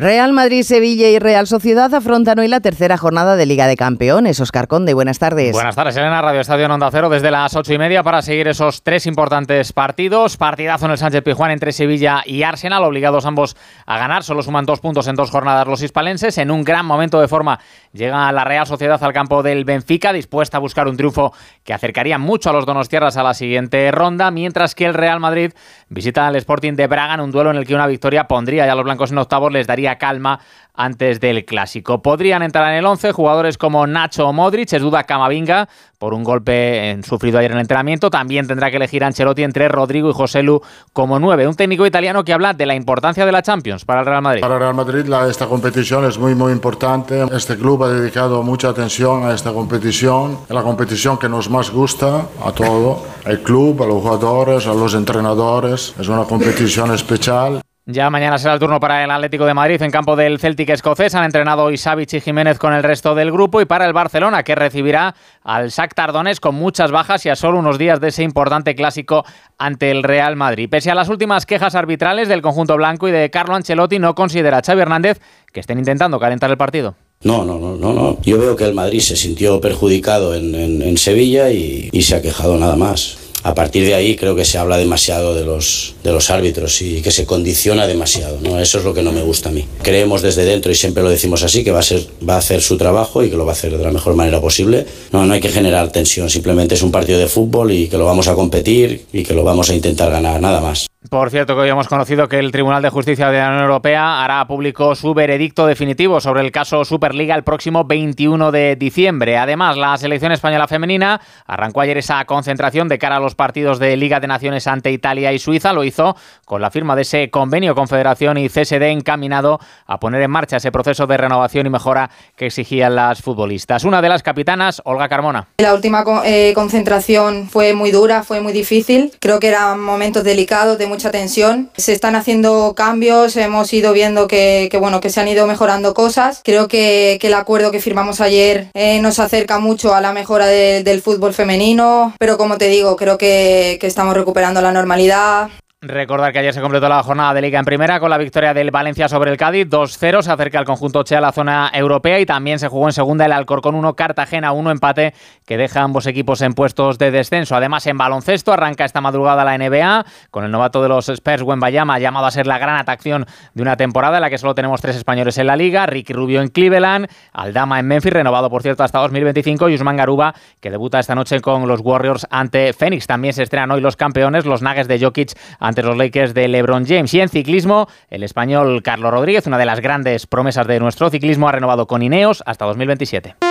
Real 0.02 0.34
Madrid, 0.34 0.64
Sevilla 0.64 1.10
y 1.10 1.20
Real 1.20 1.46
Sociedad 1.46 1.94
afrontan 1.94 2.40
hoy 2.40 2.48
la 2.48 2.60
tercera 2.60 2.98
jornada 2.98 3.36
de 3.36 3.46
Liga 3.46 3.68
de 3.68 3.76
Campeones. 3.76 4.40
Oscar 4.40 4.68
Conde, 4.68 4.96
buenas 4.96 5.20
tardes. 5.20 5.52
Buenas 5.52 5.76
tardes, 5.76 5.96
Elena. 5.96 6.24
Radio 6.24 6.42
Estadio 6.42 6.66
en 6.66 6.72
Onda 6.72 6.90
Cero 6.90 7.08
desde 7.08 7.30
las 7.30 7.56
ocho 7.56 7.72
y 7.72 7.78
media 7.78 8.02
para 8.02 8.24
seguir 8.24 8.48
esos 8.48 8.82
tres 8.82 9.06
importantes 9.06 9.74
partidos. 9.74 10.38
Partidazo 10.38 10.86
en 10.86 10.94
el 10.94 10.98
Sánchez 10.98 11.22
Pijuán 11.22 11.52
entre 11.52 11.72
Sevilla 11.72 12.24
y 12.26 12.42
Arsenal, 12.42 12.84
obligados 12.84 13.28
ambos 13.28 13.56
a 13.86 14.00
ganar. 14.00 14.24
Solo 14.24 14.42
suman 14.42 14.66
dos 14.66 14.80
puntos 14.80 15.08
en 15.08 15.16
dos 15.16 15.30
jornadas 15.30 15.68
los 15.68 15.84
hispalenses. 15.84 16.40
En 16.40 16.50
un 16.50 16.64
gran 16.64 16.84
momento 16.84 17.22
de 17.22 17.28
forma 17.28 17.60
llega 17.94 18.32
la 18.32 18.44
Real 18.44 18.66
Sociedad 18.66 19.04
al 19.04 19.14
campo 19.14 19.44
del 19.44 19.66
Benfica, 19.66 20.14
dispuesta 20.14 20.58
a 20.58 20.62
buscar 20.62 20.88
un 20.88 20.98
triunfo 20.98 21.32
que 21.64 21.76
acercaría 21.76 22.18
mucho 22.18 22.50
a 22.50 22.54
los 22.54 22.66
donostiarras 22.66 23.18
a 23.18 23.24
la 23.24 23.36
siguiente 23.36 23.92
ronda, 23.92 24.32
mientras 24.32 24.74
que 24.74 24.86
el 24.86 24.96
Real 24.96 25.20
Madrid 25.20 25.52
visita 25.90 26.26
al 26.26 26.38
Sporting 26.38 26.74
de 26.74 26.88
Braga 26.88 27.14
en 27.14 27.20
un 27.20 27.30
duelo 27.30 27.52
en 27.52 27.58
el 27.58 27.68
que 27.68 27.76
una 27.76 27.86
victoria 27.86 28.24
pondría 28.24 28.66
ya 28.66 28.72
a 28.72 28.76
los 28.76 28.84
blancos 28.84 29.12
en 29.12 29.20
octavos, 29.20 29.52
les 29.52 29.68
daría 29.68 29.91
calma 29.98 30.40
antes 30.74 31.20
del 31.20 31.46
clásico. 31.46 32.02
Podrían 32.02 32.44
entrar 32.44 32.72
en 32.72 32.80
el 32.80 32.86
11 32.86 33.12
jugadores 33.12 33.58
como 33.58 33.86
Nacho 33.88 34.32
Modric, 34.34 34.74
es 34.74 34.82
duda 34.82 35.04
Camavinga 35.04 35.68
por 35.98 36.14
un 36.14 36.24
golpe 36.24 37.00
sufrido 37.04 37.38
ayer 37.38 37.52
en 37.52 37.58
el 37.58 37.62
entrenamiento. 37.62 38.10
También 38.10 38.48
tendrá 38.48 38.72
que 38.72 38.78
elegir 38.78 39.04
Ancelotti 39.04 39.44
entre 39.44 39.68
Rodrigo 39.70 40.10
y 40.10 40.14
José 40.14 40.42
Lu 40.42 40.62
como 40.94 41.20
9. 41.20 41.48
Un 41.48 41.56
técnico 41.56 41.86
italiano 41.86 42.24
que 42.24 42.34
habla 42.34 42.54
de 42.54 42.66
la 42.66 42.74
importancia 42.74 43.26
de 43.26 43.32
la 43.32 43.44
Champions 43.44 43.86
para 43.86 44.00
el 44.00 44.06
Real 44.08 44.22
Madrid. 44.22 44.42
Para 44.42 44.56
el 44.56 44.60
Real 44.62 44.74
Madrid 44.74 45.06
la, 45.06 45.28
esta 45.28 45.46
competición 45.46 46.06
es 46.06 46.18
muy 46.18 46.34
muy 46.34 46.52
importante. 46.52 47.24
Este 47.32 47.58
club 47.58 47.84
ha 47.84 47.90
dedicado 47.90 48.42
mucha 48.42 48.70
atención 48.70 49.26
a 49.26 49.34
esta 49.34 49.54
competición. 49.54 50.40
La 50.50 50.64
competición 50.64 51.20
que 51.20 51.30
nos 51.30 51.50
más 51.50 51.70
gusta 51.70 52.26
a 52.44 52.52
todo. 52.52 53.06
El 53.26 53.42
club, 53.42 53.84
a 53.84 53.86
los 53.86 54.02
jugadores, 54.02 54.66
a 54.66 54.74
los 54.74 54.96
entrenadores. 54.96 55.94
Es 56.00 56.08
una 56.08 56.24
competición 56.24 56.92
especial. 56.94 57.62
Ya 57.88 58.12
mañana 58.12 58.38
será 58.38 58.54
el 58.54 58.60
turno 58.60 58.80
para 58.80 59.04
el 59.04 59.10
Atlético 59.10 59.44
de 59.46 59.56
Madrid 59.56 59.82
en 59.82 59.90
campo 59.90 60.16
del 60.16 60.38
Celtic 60.38 60.70
escocés. 60.70 61.16
Han 61.16 61.24
entrenado 61.24 61.64
hoy 61.64 61.80
y 61.82 62.20
Jiménez 62.20 62.60
con 62.60 62.74
el 62.74 62.84
resto 62.84 63.16
del 63.16 63.32
grupo 63.32 63.60
y 63.60 63.66
para 63.66 63.88
el 63.88 63.94
Barcelona 63.94 64.44
que 64.44 64.54
recibirá 64.54 65.16
al 65.44 65.70
Shakhtar 65.70 66.14
Donetsk 66.14 66.44
con 66.44 66.54
muchas 66.54 66.92
bajas 66.92 67.26
y 67.26 67.30
a 67.30 67.36
solo 67.36 67.58
unos 67.58 67.80
días 67.80 68.00
de 68.00 68.10
ese 68.10 68.22
importante 68.22 68.76
clásico 68.76 69.26
ante 69.58 69.90
el 69.90 70.04
Real 70.04 70.36
Madrid. 70.36 70.70
Pese 70.70 70.92
a 70.92 70.96
las 70.96 71.10
últimas 71.10 71.48
quejas 71.48 71.74
arbitrales 71.74 72.28
del 72.28 72.44
conjunto 72.44 72.78
blanco 72.78 73.08
y 73.08 73.12
de 73.12 73.32
Carlo 73.32 73.56
Ancelotti, 73.56 73.98
no 73.98 74.14
considera 74.14 74.60
a 74.60 74.62
Xavi 74.62 74.82
Hernández 74.82 75.20
que 75.52 75.62
estén 75.62 75.80
intentando 75.80 76.20
calentar 76.20 76.52
el 76.52 76.58
partido. 76.58 76.94
No, 77.24 77.44
no, 77.44 77.58
no, 77.58 77.78
no, 77.78 77.94
no. 77.94 78.22
Yo 78.22 78.38
veo 78.38 78.56
que 78.56 78.66
el 78.66 78.76
Madrid 78.76 79.00
se 79.00 79.16
sintió 79.16 79.60
perjudicado 79.60 80.36
en, 80.36 80.98
Sevilla 80.98 81.50
y 81.50 82.02
se 82.04 82.16
ha 82.16 82.22
quejado 82.22 82.58
nada 82.58 82.76
más 82.76 83.21
a 83.44 83.56
partir 83.56 83.86
de 83.86 83.96
ahí 83.96 84.16
creo 84.16 84.36
que 84.36 84.46
se 84.46 84.58
habla 84.58 84.78
demasiado 84.78 85.34
de 85.34 85.44
los, 85.44 85.96
de 86.04 86.12
los 86.12 86.30
árbitros 86.30 86.82
y 86.82 87.02
que 87.02 87.12
se 87.12 87.26
condiciona 87.26 87.88
demasiado. 87.88 88.40
¿no? 88.42 88.60
Eso 88.60 88.80
es 88.80 88.84
lo 88.84 88.94
que 88.94 89.02
no 89.02 89.12
me 89.12 89.22
gusta 89.22 89.50
a 89.50 89.52
mí. 89.52 89.66
Creemos 89.82 90.22
desde 90.22 90.46
dentro, 90.46 90.72
y 90.72 90.76
siempre 90.76 91.04
lo 91.04 91.10
decimos 91.10 91.44
así, 91.44 91.64
que 91.64 91.72
va 91.72 91.80
a, 91.80 91.84
ser, 91.84 92.06
va 92.28 92.36
a 92.36 92.40
hacer 92.40 92.62
su 92.62 92.78
trabajo 92.78 93.24
y 93.24 93.30
que 93.30 93.38
lo 93.38 93.46
va 93.46 93.52
a 93.52 93.56
hacer 93.56 93.78
de 93.78 93.84
la 93.84 93.92
mejor 93.92 94.16
manera 94.16 94.40
posible. 94.40 94.86
No, 95.12 95.26
no 95.26 95.34
hay 95.34 95.40
que 95.40 95.50
generar 95.50 95.92
tensión, 95.92 96.30
simplemente 96.30 96.76
es 96.76 96.82
un 96.82 96.92
partido 96.92 97.20
de 97.20 97.28
fútbol 97.28 97.72
y 97.72 97.88
que 97.88 97.98
lo 97.98 98.06
vamos 98.06 98.28
a 98.28 98.36
competir 98.36 99.06
y 99.12 99.24
que 99.24 99.34
lo 99.34 99.44
vamos 99.44 99.70
a 99.70 99.76
intentar 99.76 100.12
ganar, 100.12 100.40
nada 100.40 100.62
más. 100.62 100.91
Por 101.10 101.32
cierto, 101.32 101.56
que 101.56 101.62
hoy 101.62 101.70
hemos 101.70 101.88
conocido 101.88 102.28
que 102.30 102.38
el 102.38 102.52
Tribunal 102.52 102.84
de 102.84 102.92
Justicia 102.92 103.32
de 103.32 103.40
la 103.40 103.48
Unión 103.48 103.64
Europea 103.64 104.24
hará 104.24 104.46
público 104.46 104.94
su 104.94 105.16
veredicto 105.16 105.66
definitivo 105.66 106.22
sobre 106.22 106.42
el 106.42 106.52
caso 106.52 106.86
Superliga 106.86 107.34
el 107.34 107.44
próximo 107.44 107.86
21 107.86 108.52
de 108.52 108.76
diciembre. 108.76 109.36
Además, 109.40 109.78
la 109.78 109.98
selección 109.98 110.32
española 110.32 110.68
femenina 110.68 111.20
arrancó 111.48 111.82
ayer 111.82 111.98
esa 111.98 112.24
concentración 112.26 112.88
de 112.88 113.00
cara 113.00 113.16
a 113.16 113.20
los 113.20 113.34
partidos 113.34 113.80
de 113.80 113.98
Liga 113.98 114.20
de 114.20 114.28
Naciones 114.28 114.68
ante 114.68 114.92
Italia 114.92 115.34
y 115.34 115.40
Suiza. 115.40 115.74
Lo 115.74 115.84
hizo 115.84 116.16
con 116.46 116.62
la 116.62 116.70
firma 116.70 116.96
de 116.96 117.02
ese 117.02 117.32
convenio 117.32 117.74
Confederación 117.74 118.38
y 118.38 118.48
CSD 118.48 118.92
encaminado 118.92 119.60
a 119.88 120.00
poner 120.00 120.22
en 120.22 120.30
marcha 120.30 120.58
ese 120.58 120.72
proceso 120.72 121.08
de 121.08 121.18
renovación 121.18 121.66
y 121.66 121.72
mejora 121.72 122.12
que 122.36 122.46
exigían 122.46 122.94
las 122.94 123.24
futbolistas. 123.24 123.86
Una 123.86 124.04
de 124.04 124.10
las 124.10 124.22
capitanas, 124.22 124.84
Olga 124.86 125.10
Carmona. 125.10 125.48
La 125.58 125.74
última 125.74 126.04
eh, 126.26 126.52
concentración 126.54 127.50
fue 127.50 127.74
muy 127.74 127.90
dura, 127.90 128.22
fue 128.22 128.40
muy 128.40 128.54
difícil. 128.54 129.12
Creo 129.20 129.40
que 129.40 129.48
eran 129.48 129.80
momentos 129.80 130.24
delicados 130.24 130.78
de 130.78 130.91
mucha 130.92 131.10
tensión. 131.10 131.70
Se 131.78 131.94
están 131.94 132.16
haciendo 132.16 132.74
cambios, 132.76 133.38
hemos 133.38 133.72
ido 133.72 133.94
viendo 133.94 134.28
que, 134.28 134.70
bueno, 134.80 135.00
que 135.00 135.10
se 135.10 135.22
han 135.22 135.30
ido 135.30 135.48
mejorando 135.48 135.94
cosas. 135.94 136.42
Creo 136.44 136.68
que, 136.68 137.18
el 137.22 137.34
acuerdo 137.34 137.72
que 137.72 137.80
firmamos 137.80 138.20
ayer 138.20 138.68
eh, 138.74 139.00
nos 139.02 139.20
acerca 139.20 139.58
mucho 139.58 139.96
a 139.96 140.02
la 140.02 140.12
mejora 140.12 140.48
del 140.48 141.02
fútbol 141.02 141.34
femenino, 141.34 142.14
pero 142.20 142.38
como 142.38 142.58
te 142.58 142.68
digo, 142.68 142.98
creo 142.98 143.18
que, 143.18 143.78
que 143.80 143.88
estamos 143.88 144.16
recuperando 144.16 144.62
la 144.62 144.74
normalidad. 144.74 145.50
Recordar 145.84 146.32
que 146.32 146.38
ayer 146.38 146.54
se 146.54 146.62
completó 146.62 146.88
la 146.88 147.02
jornada 147.02 147.34
de 147.34 147.42
Liga 147.42 147.58
en 147.58 147.66
Primera 147.66 148.00
con 148.00 148.12
la 148.12 148.20
victoria 148.20 148.54
del 148.54 148.70
Valencia 148.70 149.10
sobre 149.10 149.32
el 149.32 149.38
Cádiz 149.38 149.66
2-0. 149.68 150.22
Se 150.22 150.32
acerca 150.32 150.60
el 150.60 150.66
conjunto 150.66 151.02
Che 151.02 151.16
a 151.16 151.22
la 151.22 151.32
zona 151.32 151.72
europea 151.74 152.20
y 152.20 152.26
también 152.28 152.60
se 152.60 152.68
jugó 152.68 152.86
en 152.86 152.94
segunda 152.94 153.26
el 153.26 153.32
Alcorcón 153.32 153.74
1, 153.74 153.96
Cartagena 153.96 154.52
1, 154.52 154.70
empate 154.70 155.16
que 155.44 155.58
deja 155.58 155.82
ambos 155.82 156.06
equipos 156.06 156.44
en 156.44 156.54
puestos 156.54 157.00
de 157.00 157.10
descenso. 157.10 157.56
Además, 157.56 157.88
en 157.88 157.98
baloncesto 157.98 158.54
arranca 158.54 158.86
esta 158.86 159.02
madrugada 159.02 159.44
la 159.44 159.58
NBA 159.58 160.06
con 160.30 160.44
el 160.44 160.52
novato 160.52 160.84
de 160.84 160.90
los 160.90 161.10
Spurs, 161.10 161.44
Bayama, 161.44 161.98
llamado 161.98 162.28
a 162.28 162.32
ser 162.32 162.46
la 162.46 162.60
gran 162.60 162.78
atracción 162.78 163.26
de 163.56 163.64
una 163.64 163.76
temporada 163.76 164.18
en 164.18 164.22
la 164.22 164.30
que 164.30 164.38
solo 164.38 164.54
tenemos 164.54 164.82
tres 164.82 164.96
españoles 164.98 165.40
en 165.40 165.48
la 165.48 165.56
liga. 165.56 165.88
Ricky 165.88 166.14
Rubio 166.14 166.44
en 166.44 166.50
Cleveland, 166.50 167.08
Aldama 167.34 167.80
en 167.80 167.88
Memphis, 167.88 168.14
renovado 168.14 168.52
por 168.52 168.62
cierto 168.62 168.84
hasta 168.84 169.00
2025, 169.00 169.70
y 169.70 169.74
Usman 169.74 169.98
Garuba, 169.98 170.36
que 170.60 170.70
debuta 170.70 171.00
esta 171.00 171.16
noche 171.16 171.42
con 171.42 171.68
los 171.68 171.82
Warriors 171.82 172.28
ante 172.30 172.72
Phoenix. 172.74 173.08
También 173.08 173.34
se 173.34 173.42
estrenan 173.42 173.72
hoy 173.72 173.82
los 173.82 173.96
campeones, 173.96 174.46
los 174.46 174.62
Nuggets 174.62 174.88
de 174.88 175.00
Jokic 175.00 175.32
ante 175.72 175.84
los 175.84 175.98
Lakers 175.98 176.34
de 176.34 176.48
LeBron 176.48 176.86
James. 176.86 177.14
Y 177.14 177.22
en 177.22 177.30
ciclismo, 177.30 177.88
el 178.10 178.24
español 178.24 178.84
Carlos 178.84 179.12
Rodríguez, 179.12 179.48
una 179.48 179.58
de 179.58 179.66
las 179.66 179.80
grandes 179.80 180.28
promesas 180.28 180.68
de 180.68 180.80
nuestro 180.80 181.10
ciclismo, 181.10 181.48
ha 181.48 181.54
renovado 181.54 181.88
con 181.88 182.02
Ineos 182.02 182.44
hasta 182.46 182.66
2027. 182.66 183.51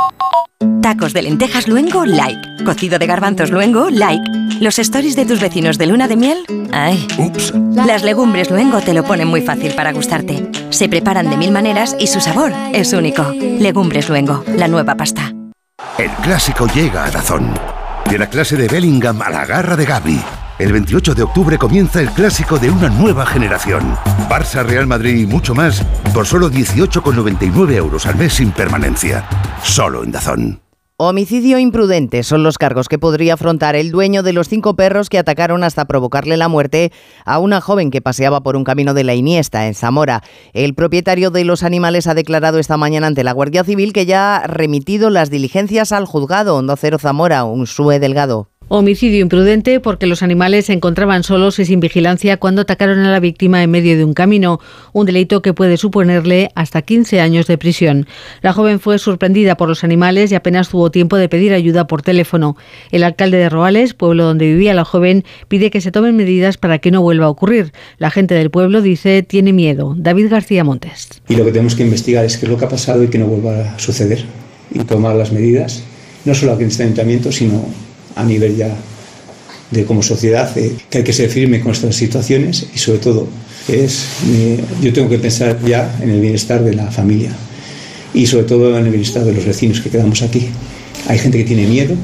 Tacos 0.81 1.13
de 1.13 1.21
lentejas 1.21 1.67
luengo, 1.67 2.05
like. 2.05 2.63
Cocido 2.63 2.99
de 2.99 3.07
garbanzos 3.07 3.51
luengo, 3.51 3.89
like. 3.89 4.23
Los 4.59 4.77
stories 4.79 5.15
de 5.15 5.25
tus 5.25 5.39
vecinos 5.39 5.77
de 5.77 5.87
luna 5.87 6.07
de 6.07 6.15
miel, 6.15 6.43
ay. 6.71 7.07
Ups. 7.17 7.53
Las 7.73 8.03
legumbres 8.03 8.51
luengo 8.51 8.79
te 8.81 8.93
lo 8.93 9.03
ponen 9.03 9.27
muy 9.27 9.41
fácil 9.41 9.73
para 9.73 9.91
gustarte. 9.91 10.49
Se 10.69 10.87
preparan 10.87 11.29
de 11.29 11.37
mil 11.37 11.51
maneras 11.51 11.95
y 11.99 12.07
su 12.07 12.19
sabor 12.19 12.53
es 12.73 12.93
único. 12.93 13.23
Legumbres 13.31 14.09
luengo, 14.09 14.43
la 14.55 14.67
nueva 14.67 14.95
pasta. 14.95 15.33
El 15.97 16.11
clásico 16.23 16.67
llega 16.67 17.05
a 17.05 17.11
Dazón. 17.11 17.53
De 18.09 18.17
la 18.17 18.27
clase 18.27 18.55
de 18.55 18.67
Bellingham 18.67 19.21
a 19.21 19.29
la 19.29 19.45
garra 19.45 19.75
de 19.75 19.85
Gaby. 19.85 20.21
El 20.61 20.73
28 20.73 21.15
de 21.15 21.23
octubre 21.23 21.57
comienza 21.57 22.01
el 22.01 22.11
clásico 22.11 22.59
de 22.59 22.69
una 22.69 22.87
nueva 22.87 23.25
generación. 23.25 23.95
Barça, 24.29 24.63
Real 24.63 24.85
Madrid 24.85 25.15
y 25.15 25.25
mucho 25.25 25.55
más 25.55 25.83
por 26.13 26.27
solo 26.27 26.51
18,99 26.51 27.73
euros 27.73 28.05
al 28.05 28.15
mes 28.15 28.33
sin 28.33 28.51
permanencia. 28.51 29.27
Solo 29.63 30.03
en 30.03 30.11
Dazón. 30.11 30.61
Homicidio 30.97 31.57
imprudente 31.57 32.21
son 32.21 32.43
los 32.43 32.59
cargos 32.59 32.89
que 32.89 32.99
podría 32.99 33.33
afrontar 33.33 33.75
el 33.75 33.89
dueño 33.89 34.21
de 34.21 34.33
los 34.33 34.49
cinco 34.49 34.75
perros 34.75 35.09
que 35.09 35.17
atacaron 35.17 35.63
hasta 35.63 35.85
provocarle 35.85 36.37
la 36.37 36.47
muerte 36.47 36.91
a 37.25 37.39
una 37.39 37.59
joven 37.59 37.89
que 37.89 38.03
paseaba 38.03 38.41
por 38.41 38.55
un 38.55 38.63
camino 38.63 38.93
de 38.93 39.03
la 39.03 39.15
Iniesta, 39.15 39.65
en 39.65 39.73
Zamora. 39.73 40.21
El 40.53 40.75
propietario 40.75 41.31
de 41.31 41.43
los 41.43 41.63
animales 41.63 42.05
ha 42.05 42.13
declarado 42.13 42.59
esta 42.59 42.77
mañana 42.77 43.07
ante 43.07 43.23
la 43.23 43.31
Guardia 43.31 43.63
Civil 43.63 43.93
que 43.93 44.05
ya 44.05 44.35
ha 44.35 44.45
remitido 44.45 45.09
las 45.09 45.31
diligencias 45.31 45.91
al 45.91 46.05
juzgado 46.05 46.55
Hondo 46.55 46.75
Cero 46.75 46.99
Zamora, 46.99 47.45
un 47.45 47.65
SUE 47.65 47.97
delgado. 47.97 48.51
Homicidio 48.73 49.19
imprudente 49.19 49.81
porque 49.81 50.07
los 50.07 50.23
animales 50.23 50.67
se 50.67 50.71
encontraban 50.71 51.23
solos 51.23 51.59
y 51.59 51.65
sin 51.65 51.81
vigilancia 51.81 52.37
cuando 52.37 52.61
atacaron 52.61 52.99
a 52.99 53.11
la 53.11 53.19
víctima 53.19 53.61
en 53.61 53.69
medio 53.69 53.97
de 53.97 54.05
un 54.05 54.13
camino, 54.13 54.61
un 54.93 55.05
delito 55.05 55.41
que 55.41 55.53
puede 55.53 55.75
suponerle 55.75 56.51
hasta 56.55 56.81
15 56.81 57.19
años 57.19 57.47
de 57.47 57.57
prisión. 57.57 58.07
La 58.41 58.53
joven 58.53 58.79
fue 58.79 58.97
sorprendida 58.97 59.57
por 59.57 59.67
los 59.67 59.83
animales 59.83 60.31
y 60.31 60.35
apenas 60.35 60.69
tuvo 60.69 60.89
tiempo 60.89 61.17
de 61.17 61.27
pedir 61.27 61.51
ayuda 61.51 61.85
por 61.85 62.01
teléfono. 62.01 62.55
El 62.91 63.03
alcalde 63.03 63.39
de 63.39 63.49
Roales, 63.49 63.93
pueblo 63.93 64.23
donde 64.23 64.45
vivía 64.45 64.73
la 64.73 64.85
joven, 64.85 65.25
pide 65.49 65.69
que 65.69 65.81
se 65.81 65.91
tomen 65.91 66.15
medidas 66.15 66.55
para 66.55 66.79
que 66.79 66.91
no 66.91 67.01
vuelva 67.01 67.25
a 67.25 67.29
ocurrir. 67.29 67.73
La 67.97 68.09
gente 68.09 68.35
del 68.35 68.51
pueblo 68.51 68.81
dice 68.81 69.21
tiene 69.21 69.51
miedo. 69.51 69.95
David 69.97 70.29
García 70.29 70.63
Montes. 70.63 71.09
Y 71.27 71.35
lo 71.35 71.43
que 71.43 71.51
tenemos 71.51 71.75
que 71.75 71.83
investigar 71.83 72.23
es 72.23 72.37
qué 72.37 72.45
es 72.45 72.49
lo 72.49 72.57
que 72.57 72.63
ha 72.63 72.69
pasado 72.69 73.03
y 73.03 73.09
que 73.09 73.17
no 73.17 73.25
vuelva 73.25 73.73
a 73.73 73.79
suceder 73.79 74.23
y 74.73 74.79
tomar 74.85 75.17
las 75.17 75.33
medidas, 75.33 75.83
no 76.23 76.33
solo 76.33 76.53
aquí 76.53 76.63
en 76.63 76.69
este 76.69 76.83
ayuntamiento, 76.83 77.33
sino 77.33 77.65
a 78.15 78.23
nivel 78.23 78.55
ya 78.55 78.75
de 79.71 79.85
como 79.85 80.03
sociedad, 80.03 80.55
eh, 80.57 80.75
que 80.89 80.99
hay 80.99 81.03
que 81.03 81.13
ser 81.13 81.29
firme 81.29 81.61
con 81.61 81.71
estas 81.71 81.95
situaciones 81.95 82.67
y 82.73 82.77
sobre 82.77 82.99
todo 82.99 83.27
es, 83.67 84.05
yo 84.81 84.91
tengo 84.91 85.07
que 85.07 85.19
pensar 85.19 85.57
ya 85.65 85.95
en 86.01 86.09
el 86.09 86.19
bienestar 86.19 86.63
de 86.63 86.73
la 86.73 86.91
familia 86.91 87.31
y 88.13 88.25
sobre 88.25 88.43
todo 88.43 88.77
en 88.77 88.85
el 88.85 88.91
bienestar 88.91 89.23
de 89.23 89.33
los 89.33 89.45
vecinos 89.45 89.79
que 89.81 89.89
quedamos 89.89 90.21
aquí. 90.21 90.49
Hay 91.07 91.17
gente 91.17 91.37
que 91.37 91.43
tiene 91.45 91.65
miedo. 91.67 91.95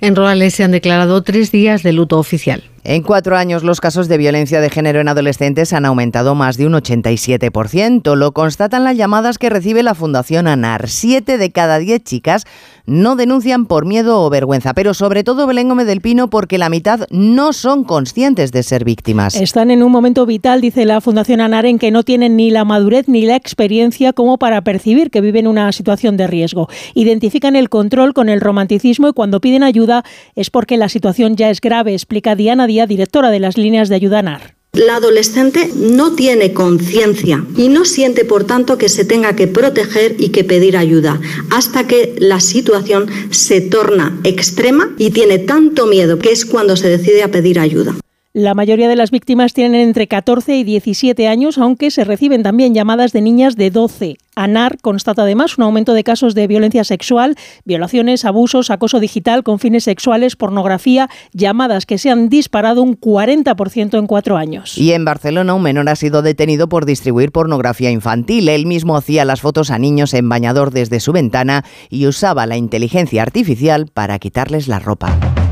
En 0.00 0.14
Rurales 0.14 0.54
se 0.54 0.64
han 0.64 0.70
declarado 0.70 1.22
tres 1.22 1.50
días 1.50 1.82
de 1.82 1.92
luto 1.92 2.18
oficial. 2.18 2.62
En 2.86 3.02
cuatro 3.02 3.38
años 3.38 3.62
los 3.62 3.80
casos 3.80 4.08
de 4.08 4.18
violencia 4.18 4.60
de 4.60 4.68
género 4.68 5.00
en 5.00 5.08
adolescentes 5.08 5.72
han 5.72 5.86
aumentado 5.86 6.34
más 6.34 6.58
de 6.58 6.66
un 6.66 6.74
87%. 6.74 8.14
Lo 8.14 8.32
constatan 8.32 8.84
las 8.84 8.94
llamadas 8.94 9.38
que 9.38 9.48
recibe 9.48 9.82
la 9.82 9.94
Fundación 9.94 10.46
ANAR. 10.46 10.90
Siete 10.90 11.38
de 11.38 11.50
cada 11.50 11.78
diez 11.78 12.04
chicas 12.04 12.44
no 12.84 13.16
denuncian 13.16 13.64
por 13.64 13.86
miedo 13.86 14.20
o 14.20 14.28
vergüenza, 14.28 14.74
pero 14.74 14.92
sobre 14.92 15.24
todo 15.24 15.46
Belén 15.46 15.70
Gómez 15.70 15.86
del 15.86 16.02
Pino 16.02 16.28
porque 16.28 16.58
la 16.58 16.68
mitad 16.68 17.06
no 17.08 17.54
son 17.54 17.84
conscientes 17.84 18.52
de 18.52 18.62
ser 18.62 18.84
víctimas. 18.84 19.34
Están 19.34 19.70
en 19.70 19.82
un 19.82 19.90
momento 19.90 20.26
vital, 20.26 20.60
dice 20.60 20.84
la 20.84 21.00
Fundación 21.00 21.40
ANAR, 21.40 21.64
en 21.64 21.78
que 21.78 21.90
no 21.90 22.02
tienen 22.02 22.36
ni 22.36 22.50
la 22.50 22.66
madurez 22.66 23.08
ni 23.08 23.24
la 23.24 23.36
experiencia 23.36 24.12
como 24.12 24.36
para 24.36 24.60
percibir 24.60 25.10
que 25.10 25.22
viven 25.22 25.46
una 25.46 25.72
situación 25.72 26.18
de 26.18 26.26
riesgo. 26.26 26.68
Identifican 26.92 27.56
el 27.56 27.70
control 27.70 28.12
con 28.12 28.28
el 28.28 28.42
romanticismo 28.42 29.08
y 29.08 29.12
cuando 29.14 29.40
piden 29.40 29.62
ayuda 29.62 30.04
es 30.34 30.50
porque 30.50 30.76
la 30.76 30.90
situación 30.90 31.36
ya 31.36 31.48
es 31.48 31.62
grave, 31.62 31.94
explica 31.94 32.36
Diana 32.36 32.66
directora 32.86 33.30
de 33.30 33.40
las 33.40 33.56
líneas 33.56 33.88
de 33.88 33.94
ayuda 33.94 34.22
NAR. 34.22 34.54
La 34.74 34.96
adolescente 34.96 35.70
no 35.76 36.14
tiene 36.16 36.52
conciencia 36.52 37.44
y 37.56 37.68
no 37.68 37.84
siente, 37.84 38.24
por 38.24 38.42
tanto, 38.42 38.76
que 38.76 38.88
se 38.88 39.04
tenga 39.04 39.36
que 39.36 39.46
proteger 39.46 40.16
y 40.18 40.30
que 40.30 40.42
pedir 40.42 40.76
ayuda, 40.76 41.20
hasta 41.50 41.86
que 41.86 42.16
la 42.18 42.40
situación 42.40 43.06
se 43.30 43.60
torna 43.60 44.18
extrema 44.24 44.92
y 44.98 45.10
tiene 45.10 45.38
tanto 45.38 45.86
miedo 45.86 46.18
que 46.18 46.32
es 46.32 46.44
cuando 46.44 46.76
se 46.76 46.88
decide 46.88 47.22
a 47.22 47.30
pedir 47.30 47.60
ayuda. 47.60 47.94
La 48.36 48.54
mayoría 48.54 48.88
de 48.88 48.96
las 48.96 49.12
víctimas 49.12 49.52
tienen 49.52 49.80
entre 49.80 50.08
14 50.08 50.56
y 50.56 50.64
17 50.64 51.28
años, 51.28 51.56
aunque 51.56 51.92
se 51.92 52.02
reciben 52.02 52.42
también 52.42 52.74
llamadas 52.74 53.12
de 53.12 53.20
niñas 53.20 53.54
de 53.54 53.70
12. 53.70 54.16
ANAR 54.34 54.76
constata 54.82 55.22
además 55.22 55.56
un 55.56 55.62
aumento 55.62 55.92
de 55.94 56.02
casos 56.02 56.34
de 56.34 56.48
violencia 56.48 56.82
sexual, 56.82 57.36
violaciones, 57.64 58.24
abusos, 58.24 58.72
acoso 58.72 58.98
digital 58.98 59.44
con 59.44 59.60
fines 59.60 59.84
sexuales, 59.84 60.34
pornografía, 60.34 61.08
llamadas 61.32 61.86
que 61.86 61.96
se 61.96 62.10
han 62.10 62.28
disparado 62.28 62.82
un 62.82 62.98
40% 62.98 63.96
en 64.00 64.06
cuatro 64.08 64.36
años. 64.36 64.76
Y 64.76 64.90
en 64.90 65.04
Barcelona 65.04 65.54
un 65.54 65.62
menor 65.62 65.88
ha 65.88 65.94
sido 65.94 66.20
detenido 66.20 66.68
por 66.68 66.86
distribuir 66.86 67.30
pornografía 67.30 67.92
infantil. 67.92 68.48
Él 68.48 68.66
mismo 68.66 68.96
hacía 68.96 69.24
las 69.24 69.42
fotos 69.42 69.70
a 69.70 69.78
niños 69.78 70.12
en 70.12 70.28
bañador 70.28 70.72
desde 70.72 70.98
su 70.98 71.12
ventana 71.12 71.64
y 71.88 72.08
usaba 72.08 72.46
la 72.46 72.56
inteligencia 72.56 73.22
artificial 73.22 73.86
para 73.94 74.18
quitarles 74.18 74.66
la 74.66 74.80
ropa. 74.80 75.43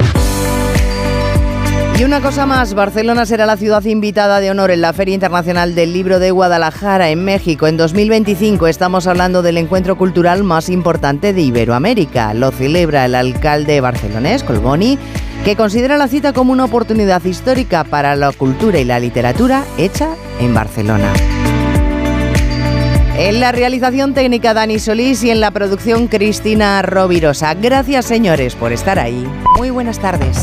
Y 2.02 2.04
una 2.04 2.20
cosa 2.20 2.46
más, 2.46 2.74
Barcelona 2.74 3.26
será 3.26 3.46
la 3.46 3.56
ciudad 3.56 3.84
invitada 3.84 4.40
de 4.40 4.50
honor 4.50 4.72
en 4.72 4.80
la 4.80 4.92
Feria 4.92 5.14
Internacional 5.14 5.76
del 5.76 5.92
Libro 5.92 6.18
de 6.18 6.32
Guadalajara 6.32 7.10
en 7.10 7.24
México 7.24 7.68
en 7.68 7.76
2025. 7.76 8.66
Estamos 8.66 9.06
hablando 9.06 9.40
del 9.40 9.56
encuentro 9.56 9.96
cultural 9.96 10.42
más 10.42 10.68
importante 10.68 11.32
de 11.32 11.42
Iberoamérica. 11.42 12.34
Lo 12.34 12.50
celebra 12.50 13.04
el 13.04 13.14
alcalde 13.14 13.80
barcelonés, 13.80 14.42
Colboni, 14.42 14.98
que 15.44 15.54
considera 15.54 15.96
la 15.96 16.08
cita 16.08 16.32
como 16.32 16.52
una 16.52 16.64
oportunidad 16.64 17.22
histórica 17.24 17.84
para 17.84 18.16
la 18.16 18.32
cultura 18.32 18.80
y 18.80 18.84
la 18.84 18.98
literatura 18.98 19.62
hecha 19.78 20.08
en 20.40 20.54
Barcelona. 20.54 21.12
En 23.16 23.38
la 23.38 23.52
realización 23.52 24.12
técnica 24.12 24.54
Dani 24.54 24.80
Solís 24.80 25.22
y 25.22 25.30
en 25.30 25.38
la 25.38 25.52
producción 25.52 26.08
Cristina 26.08 26.82
Rovirosa. 26.82 27.54
Gracias 27.54 28.06
señores 28.06 28.56
por 28.56 28.72
estar 28.72 28.98
ahí. 28.98 29.24
Muy 29.56 29.70
buenas 29.70 30.00
tardes. 30.00 30.42